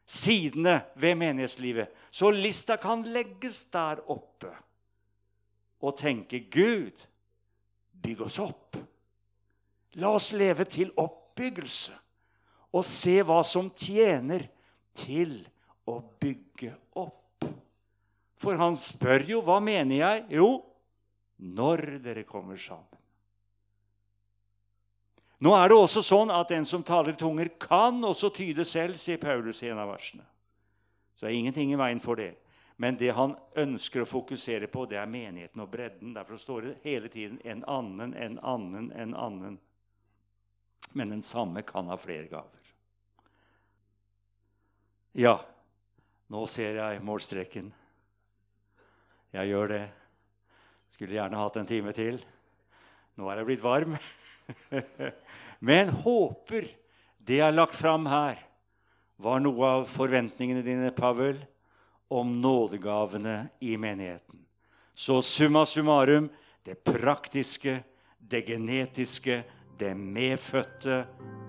sidene 0.06 0.78
ved 1.02 1.18
menighetslivet, 1.18 1.90
så 2.14 2.30
lista 2.30 2.78
kan 2.78 3.02
legges 3.10 3.64
der 3.74 4.04
oppe. 4.14 4.52
Og 5.82 5.98
tenke 5.98 6.46
Gud, 6.54 7.02
bygg 8.06 8.22
oss 8.28 8.38
opp. 8.40 8.78
La 9.98 10.14
oss 10.14 10.32
leve 10.38 10.68
til 10.70 10.92
oppbyggelse 11.02 12.05
og 12.76 12.84
se 12.84 13.22
hva 13.24 13.40
som 13.48 13.70
tjener 13.72 14.50
til 14.96 15.40
å 15.88 16.02
bygge 16.20 16.74
opp. 17.00 17.48
For 18.42 18.60
han 18.60 18.76
spør 18.80 19.24
jo 19.30 19.42
hva 19.46 19.62
mener 19.64 19.96
jeg? 20.02 20.26
Jo, 20.36 20.50
når 21.40 22.00
dere 22.04 22.26
kommer 22.28 22.60
sammen. 22.60 22.92
Nå 25.44 25.52
er 25.56 25.70
det 25.70 25.78
også 25.78 26.02
sånn 26.06 26.32
at 26.34 26.50
den 26.50 26.66
som 26.68 26.84
taler 26.84 27.16
tunger, 27.20 27.52
kan 27.60 28.00
også 28.08 28.32
tyde 28.34 28.64
selv, 28.68 28.98
sier 29.00 29.20
Paulus 29.22 29.60
i 29.64 29.70
en 29.70 29.82
av 29.84 29.92
versene. 29.92 30.24
Så 31.16 31.26
det 31.26 31.32
er 31.32 31.40
ingenting 31.40 31.74
i 31.74 31.80
veien 31.80 32.02
for 32.04 32.20
det. 32.20 32.34
Men 32.82 32.98
det 33.00 33.14
han 33.16 33.36
ønsker 33.56 34.04
å 34.04 34.10
fokusere 34.10 34.68
på, 34.72 34.84
det 34.90 34.98
er 35.00 35.12
menigheten 35.12 35.64
og 35.64 35.70
bredden. 35.72 36.16
Derfor 36.16 36.40
står 36.40 36.62
det 36.62 36.74
hele 36.84 37.12
tiden 37.12 37.40
'en 37.44 37.64
annen, 37.68 38.14
en 38.14 38.40
annen, 38.40 38.92
en 38.92 39.14
annen'. 39.16 39.58
Men 40.94 41.10
den 41.10 41.22
samme 41.22 41.62
kan 41.62 41.88
ha 41.88 41.96
flere 41.96 42.28
gaver. 42.28 42.65
Ja, 45.16 45.38
nå 46.28 46.42
ser 46.52 46.76
jeg 46.76 47.04
målstreken. 47.08 47.70
Jeg 49.32 49.48
gjør 49.48 49.70
det. 49.72 49.84
Skulle 50.92 51.16
gjerne 51.16 51.40
hatt 51.40 51.60
en 51.62 51.70
time 51.70 51.94
til. 51.96 52.18
Nå 53.16 53.30
er 53.32 53.40
jeg 53.40 53.48
blitt 53.48 53.64
varm. 53.64 53.96
Men 55.70 55.94
håper 56.04 56.68
det 57.24 57.40
jeg 57.40 57.46
har 57.46 57.56
lagt 57.56 57.78
fram 57.80 58.10
her, 58.12 58.42
var 59.16 59.40
noe 59.40 59.70
av 59.78 59.86
forventningene 59.88 60.66
dine, 60.66 60.92
Pavel, 60.92 61.40
om 62.12 62.36
nådegavene 62.44 63.38
i 63.64 63.78
menigheten. 63.80 64.44
Så 64.92 65.22
summa 65.24 65.64
summarum 65.64 66.28
det 66.68 66.82
praktiske, 66.84 67.78
det 68.20 68.44
genetiske, 68.52 69.44
det 69.80 69.96
medfødte, 69.96 71.06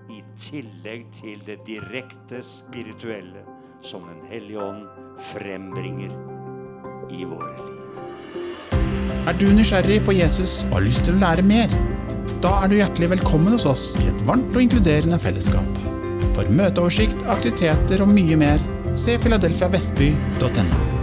i 0.07 0.23
tillegg 0.39 1.09
til 1.19 1.43
det 1.43 1.59
direkte 1.67 2.39
spirituelle 2.47 3.56
som 3.81 4.01
Den 4.07 4.23
hellige 4.31 4.59
ånd 4.59 4.85
frembringer 5.31 6.11
i 7.11 7.25
våre 7.25 7.51
liv. 7.57 7.73
Er 9.27 9.35
du 9.35 9.47
nysgjerrig 9.51 10.01
på 10.07 10.15
Jesus 10.15 10.61
og 10.69 10.77
har 10.79 10.85
lyst 10.87 11.05
til 11.07 11.17
å 11.17 11.21
lære 11.21 11.45
mer? 11.45 11.71
Da 12.43 12.53
er 12.63 12.71
du 12.71 12.77
hjertelig 12.77 13.11
velkommen 13.17 13.55
hos 13.55 13.67
oss 13.69 13.85
i 14.01 14.07
et 14.09 14.25
varmt 14.27 14.53
og 14.55 14.63
inkluderende 14.63 15.19
fellesskap. 15.21 15.81
For 16.37 16.49
møteoversikt, 16.53 17.25
aktiviteter 17.27 18.05
og 18.05 18.13
mye 18.13 18.37
mer, 18.39 18.63
se 18.97 19.17
filadelfiavestby.no. 19.21 20.96